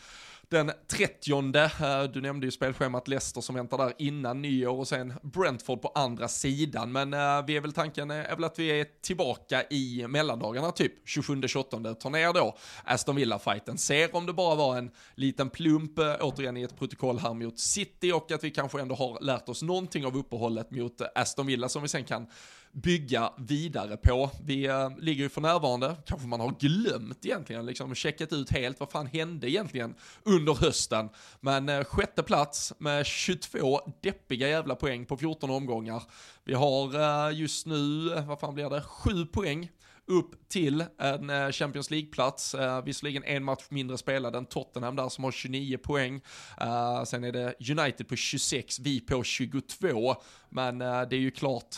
[0.49, 1.55] den 30.
[1.55, 5.91] Eh, du nämnde ju spelschemat Leicester som väntar där innan nyår och sen Brentford på
[5.95, 6.91] andra sidan.
[6.91, 11.07] Men eh, vi är väl tanken är väl att vi är tillbaka i mellandagarna typ
[11.07, 13.77] 27-28 tar ner då Aston Villa-fighten.
[13.77, 17.59] Ser om det bara var en liten plump eh, återigen i ett protokoll här mot
[17.59, 21.69] City och att vi kanske ändå har lärt oss någonting av uppehållet mot Aston Villa
[21.69, 22.27] som vi sen kan
[22.71, 24.31] bygga vidare på.
[24.43, 28.79] Vi eh, ligger ju för närvarande, kanske man har glömt egentligen, liksom checkat ut helt
[28.79, 31.09] vad fan hände egentligen under hösten.
[31.39, 36.03] Men eh, sjätte plats med 22 deppiga jävla poäng på 14 omgångar.
[36.43, 36.95] Vi har
[37.29, 39.69] eh, just nu, vad fan blir det, 7 poäng
[40.09, 42.55] upp till en Champions League-plats.
[42.55, 46.15] Uh, visserligen en match mindre spelad än Tottenham där som har 29 poäng.
[46.61, 50.15] Uh, sen är det United på 26, vi på 22.
[50.49, 51.75] Men uh, det är ju klart,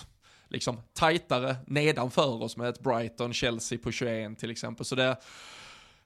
[0.51, 4.85] liksom tajtare nedanför oss med ett Brighton, Chelsea på 21 till exempel.
[4.85, 5.17] Så det,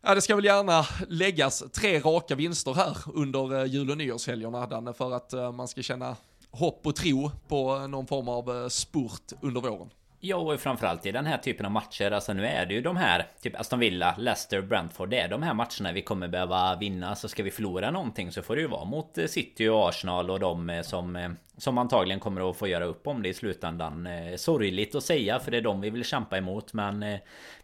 [0.01, 4.67] ja, det ska väl gärna läggas tre raka vinster här under eh, jul och nyårshelgerna,
[4.67, 6.15] Danne, för att eh, man ska känna
[6.51, 9.89] hopp och tro på någon form av eh, spurt under våren.
[10.27, 12.11] Ja, och framförallt i den här typen av matcher.
[12.11, 15.09] Alltså nu är det ju de här, typ Aston Villa, Leicester, Brentford.
[15.09, 17.15] Det är de här matcherna vi kommer behöva vinna.
[17.15, 20.29] Så ska vi förlora någonting så får det ju vara mot eh, City och Arsenal
[20.29, 23.33] och de eh, som, eh, som antagligen kommer att få göra upp om det i
[23.33, 24.07] slutändan.
[24.37, 26.73] Sorgligt att säga för det är de vi vill kämpa emot.
[26.73, 26.99] Men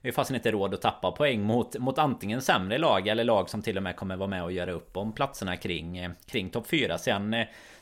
[0.02, 3.50] vi har fastän inte råd att tappa poäng mot, mot antingen sämre lag eller lag
[3.50, 6.68] som till och med kommer vara med och göra upp om platserna kring, kring topp
[6.68, 6.98] 4.
[6.98, 7.36] Sen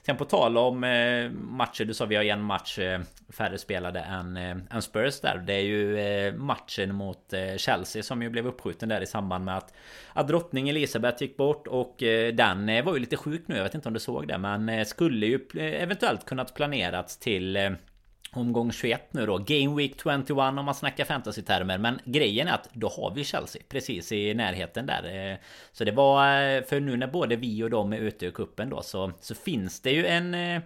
[0.10, 3.00] Sen på tal om eh, matcher, du sa vi har en match eh,
[3.30, 5.44] färre spelade än, eh, än Spurs där.
[5.48, 9.74] Det är ju matchen mot Chelsea som ju blev uppskjuten där i samband med att,
[10.14, 11.96] att drottning Elisabeth gick bort och
[12.34, 13.56] den var ju lite sjuk nu.
[13.56, 17.76] Jag vet inte om du såg det, men skulle ju eventuellt kunnat planerats till
[18.34, 22.70] Omgång 21 nu då, Game Week 21 om man snackar fantasy-termer Men grejen är att
[22.74, 25.38] då har vi Chelsea precis i närheten där eh,
[25.72, 28.70] Så det var, eh, för nu när både vi och de är ute i kuppen
[28.70, 30.62] då så, så finns det ju en eh,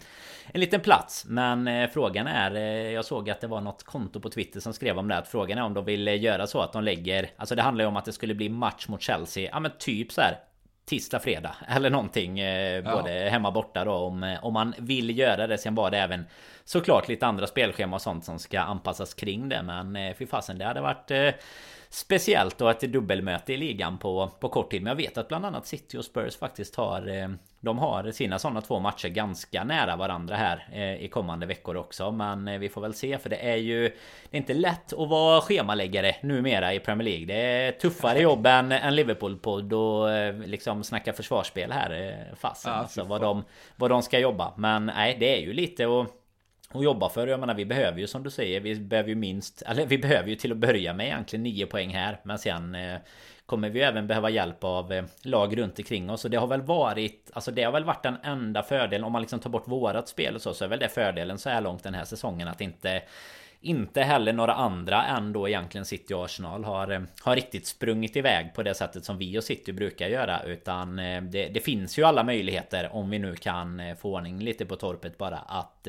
[0.47, 2.55] En liten plats Men frågan är,
[2.89, 5.57] jag såg att det var något konto på Twitter som skrev om det att Frågan
[5.57, 8.05] är om de vill göra så att de lägger Alltså det handlar ju om att
[8.05, 10.38] det skulle bli match mot Chelsea Ja men typ så här
[10.86, 12.39] tisdag, fredag eller någonting.
[12.39, 12.95] Eh, ja.
[12.95, 15.57] Både hemma borta då om, om man vill göra det.
[15.57, 16.26] Sen var det även
[16.66, 19.64] såklart lite andra spelschema och sånt som ska anpassas kring det.
[19.64, 21.32] Men eh, fy fasen, det hade varit eh,
[21.93, 24.84] speciellt och ett dubbelmöte i ligan på, på kort tid.
[24.84, 28.39] Men jag vet att bland annat City och Spurs faktiskt har eh, De har sina
[28.39, 32.11] sådana två matcher ganska nära varandra här eh, i kommande veckor också.
[32.11, 33.82] Men eh, vi får väl se för det är ju
[34.30, 37.26] Det är inte lätt att vara schemaläggare numera i Premier League.
[37.26, 40.07] Det är tuffare jobb än, än Liverpool-podd och
[40.47, 42.18] liksom snacka försvarsspel här.
[42.36, 43.43] Fasen ja, alltså vad de,
[43.76, 44.53] vad de ska jobba.
[44.57, 46.22] Men nej, det är ju lite och
[46.74, 47.28] och jobba för.
[47.28, 50.30] Jag menar vi behöver ju som du säger Vi behöver ju minst Eller vi behöver
[50.30, 52.97] ju till att börja med egentligen 9 poäng här Men sen eh,
[53.45, 56.26] Kommer vi även behöva hjälp av eh, lag runt omkring oss.
[56.26, 59.21] Och det har väl varit Alltså det har väl varit den enda fördelen Om man
[59.21, 61.84] liksom tar bort vårat spel och så Så är väl det fördelen så här långt
[61.84, 63.01] den här säsongen Att inte
[63.64, 68.16] inte heller några andra än då egentligen City och Arsenal har, eh, har riktigt sprungit
[68.16, 70.43] iväg på det sättet som vi och City brukar göra.
[70.43, 74.39] Utan eh, det, det finns ju alla möjligheter om vi nu kan eh, få ordning
[74.39, 75.88] lite på torpet bara att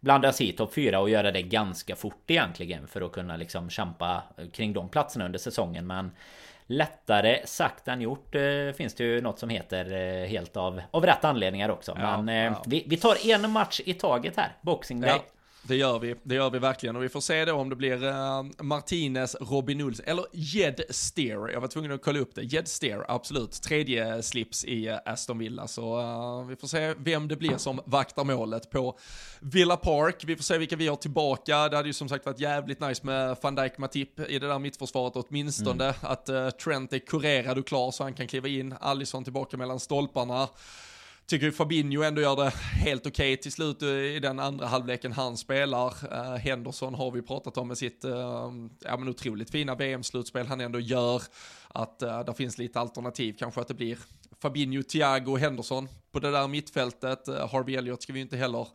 [0.00, 3.70] blanda sig i topp 4 och göra det ganska fort egentligen för att kunna liksom
[3.70, 5.86] kämpa kring de platserna under säsongen.
[5.86, 6.10] Men
[6.70, 8.34] Lättare sagt än gjort
[8.76, 11.96] finns det ju något som heter helt av, av rätt anledningar också.
[12.00, 12.62] Ja, Men ja.
[12.66, 14.52] Vi, vi, tar en match i taget här.
[14.60, 15.10] Boxing Day.
[15.10, 15.37] Ja.
[15.62, 18.04] Det gör vi, det gör vi verkligen och vi får se då om det blir
[18.04, 21.48] uh, Martinez, Robin Olsen eller Jed Steer.
[21.52, 22.42] Jag var tvungen att kolla upp det.
[22.42, 23.52] Jed Steer, absolut.
[23.52, 25.68] Tredje slips i uh, Aston Villa.
[25.68, 28.98] Så uh, vi får se vem det blir som vaktar målet på
[29.40, 30.24] Villa Park.
[30.26, 31.68] Vi får se vilka vi har tillbaka.
[31.68, 34.58] Det hade ju som sagt varit jävligt nice med van Dijk Matip i det där
[34.58, 35.84] mittförsvaret åtminstone.
[35.84, 35.96] Mm.
[36.00, 38.74] Att Trent är kurerad och klar så han kan kliva in.
[38.80, 40.48] Alisson tillbaka mellan stolparna.
[41.28, 45.36] Tycker Fabinho ändå gör det helt okej okay till slut i den andra halvleken han
[45.36, 45.94] spelar.
[46.12, 48.12] Uh, Henderson har vi pratat om med sitt uh,
[48.80, 51.22] ja, men otroligt fina VM-slutspel han ändå gör.
[51.68, 53.98] Att uh, där finns lite alternativ, kanske att det blir
[54.42, 57.28] Fabinho, Thiago och Henderson på det där mittfältet.
[57.28, 58.68] Uh, Harvey Elliott ska vi inte heller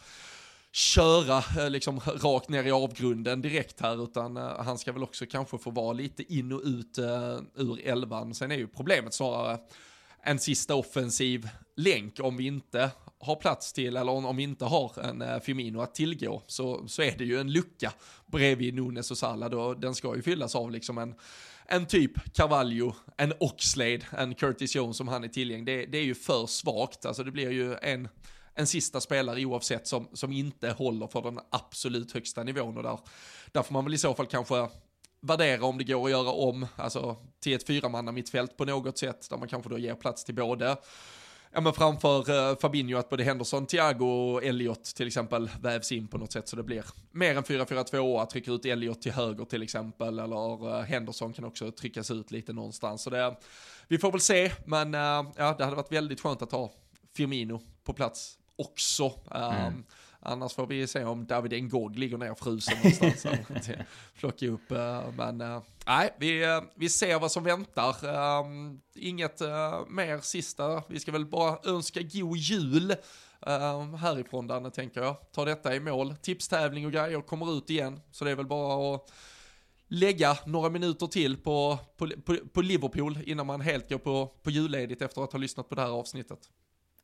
[0.72, 5.58] köra liksom rakt ner i avgrunden direkt här utan uh, han ska väl också kanske
[5.58, 8.34] få vara lite in och ut uh, ur elvan.
[8.34, 9.58] Sen är ju problemet snarare
[10.24, 15.00] en sista offensiv länk om vi inte har plats till, eller om, vi inte har
[15.04, 17.94] en eh, Firmino att tillgå, så, så är det ju en lucka
[18.26, 21.16] bredvid Nunes och Salah, och den ska ju fyllas av liksom en,
[21.66, 25.78] en typ Carvalho, en Oxlade, en Curtis Jones som han är tillgänglig.
[25.78, 28.08] Det, det är ju för svagt, alltså det blir ju en,
[28.56, 33.00] en sista spelare oavsett som, som inte håller för den absolut högsta nivån och där,
[33.52, 34.68] där får man väl i så fall kanske
[35.24, 39.30] värdera om det går att göra om, alltså till ett fyramanna mittfält på något sätt,
[39.30, 40.78] där man kanske då ger plats till både
[41.54, 46.08] ja men framför uh, Fabinho att både Henderson, Thiago och Elliot till exempel vävs in
[46.08, 49.46] på något sätt så det blir mer än 4-4-2 att trycka ut Elliot till höger
[49.46, 53.36] till exempel eller uh, Henderson kan också tryckas ut lite någonstans så det,
[53.88, 56.72] vi får väl se men uh, ja det hade varit väldigt skönt att ha
[57.16, 59.12] Firmino på plats också.
[59.32, 59.84] Mm.
[60.26, 63.70] Annars får vi se om David Ngog ligger ner frusen någonstans.
[64.20, 67.96] Plocka upp, eh, men eh, nej, vi, eh, vi ser vad som väntar.
[68.96, 69.40] Inget
[69.90, 72.96] mer sista, vi ska väl bara önska god jul.
[74.00, 75.16] härifrån Danne tänker jag.
[75.32, 76.16] Ta detta i mål.
[76.22, 78.00] Tipstävling och grejer kommer ut igen.
[78.12, 79.12] Så det är väl bara att
[79.88, 84.50] lägga några minuter till på, på, på, på Liverpool innan man helt går på, på
[84.50, 86.40] julledigt efter att ha lyssnat på det här avsnittet.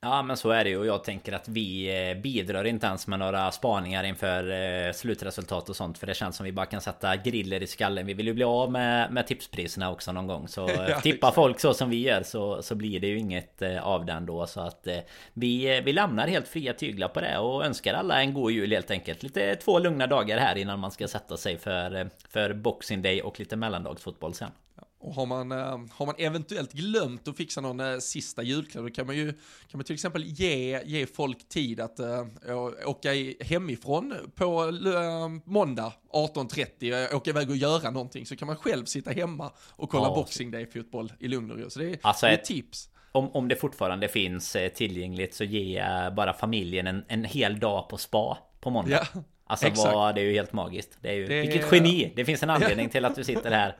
[0.02, 0.78] Ja men så är det ju.
[0.78, 5.70] Och jag tänker att vi eh, bidrar inte ens med några spaningar inför eh, slutresultat
[5.70, 8.06] och sånt För det känns som vi bara kan sätta griller i skallen.
[8.06, 10.48] Vi vill ju bli av med, med tipspriserna också någon gång.
[10.48, 13.88] Så ja, tippa folk så som vi gör så, så blir det ju inget eh,
[13.88, 14.48] av den då.
[14.48, 14.88] Så att
[15.34, 18.92] vi, vi lämnar helt fria tyglar på det och önskar alla en god jul helt
[18.92, 19.24] enkelt.
[19.24, 23.40] Lite två lugna dagar här innan man ska sätta sig för, för Boxing Day och
[23.40, 24.52] lite mellandagsfotboll sen
[25.00, 28.90] och har man, eh, har man eventuellt glömt att fixa någon eh, sista julklapp, då
[28.90, 29.32] kan man ju
[29.68, 35.94] kan man till exempel ge, ge folk tid att uh, åka hemifrån på uh, måndag
[36.14, 40.16] 18.30, åka iväg och göra någonting, så kan man själv sitta hemma och kolla ja.
[40.16, 41.70] Boxing Day-fotboll i lugn och ro.
[41.70, 42.90] Så det är, alltså det är ett tips.
[43.12, 45.84] Om, om det fortfarande finns tillgängligt så ge
[46.16, 49.08] bara familjen en, en hel dag på spa på måndag.
[49.14, 49.24] Ja.
[49.50, 50.98] Alltså vad, det är ju helt magiskt.
[51.02, 52.14] Det är ju, det, vilket geni!
[52.16, 53.78] Det finns en anledning till att du sitter här.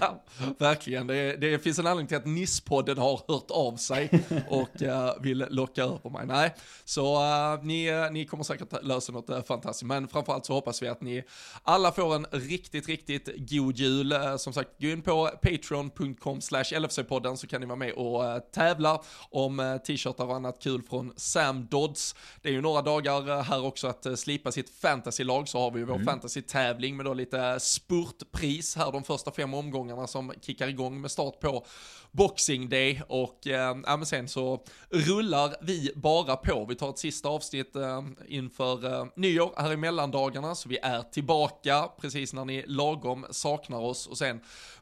[0.00, 0.22] ja,
[0.58, 4.10] verkligen, det, det, finns en anledning till att NIS-podden har hört av sig
[4.48, 6.26] och uh, vill locka över mig.
[6.26, 6.54] Nej,
[6.84, 9.86] så uh, ni, ni kommer säkert lösa något uh, fantastiskt.
[9.86, 11.24] Men framförallt så hoppas vi att ni
[11.62, 14.14] alla får en riktigt, riktigt god jul.
[14.38, 19.02] som sagt, gå in på patreon.com slash LFC-podden så kan ni vara med och tävla
[19.30, 22.14] om t-shirtar och annat kul från Sam Dodds.
[22.42, 25.78] Det är ju några dagar här också att slipa sitt fantasy fantasylag så har vi
[25.78, 26.06] ju vår mm.
[26.06, 31.40] fantasy-tävling med då lite spurtpris här de första fem omgångarna som kickar igång med start
[31.40, 31.66] på
[32.12, 36.64] Boxing Day och eh, ja, men sen så rullar vi bara på.
[36.64, 41.02] Vi tar ett sista avsnitt eh, inför eh, nyår här i mellandagarna så vi är
[41.02, 44.40] tillbaka precis när ni lagom saknar oss och sen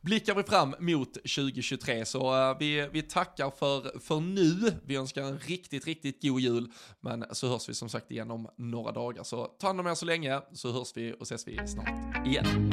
[0.09, 4.73] blickar vi fram mot 2023 så eh, vi, vi tackar för, för nu.
[4.85, 8.49] Vi önskar en riktigt, riktigt god jul men så hörs vi som sagt igen om
[8.57, 11.69] några dagar så ta hand om er så länge så hörs vi och ses vi
[11.69, 12.73] snart igen.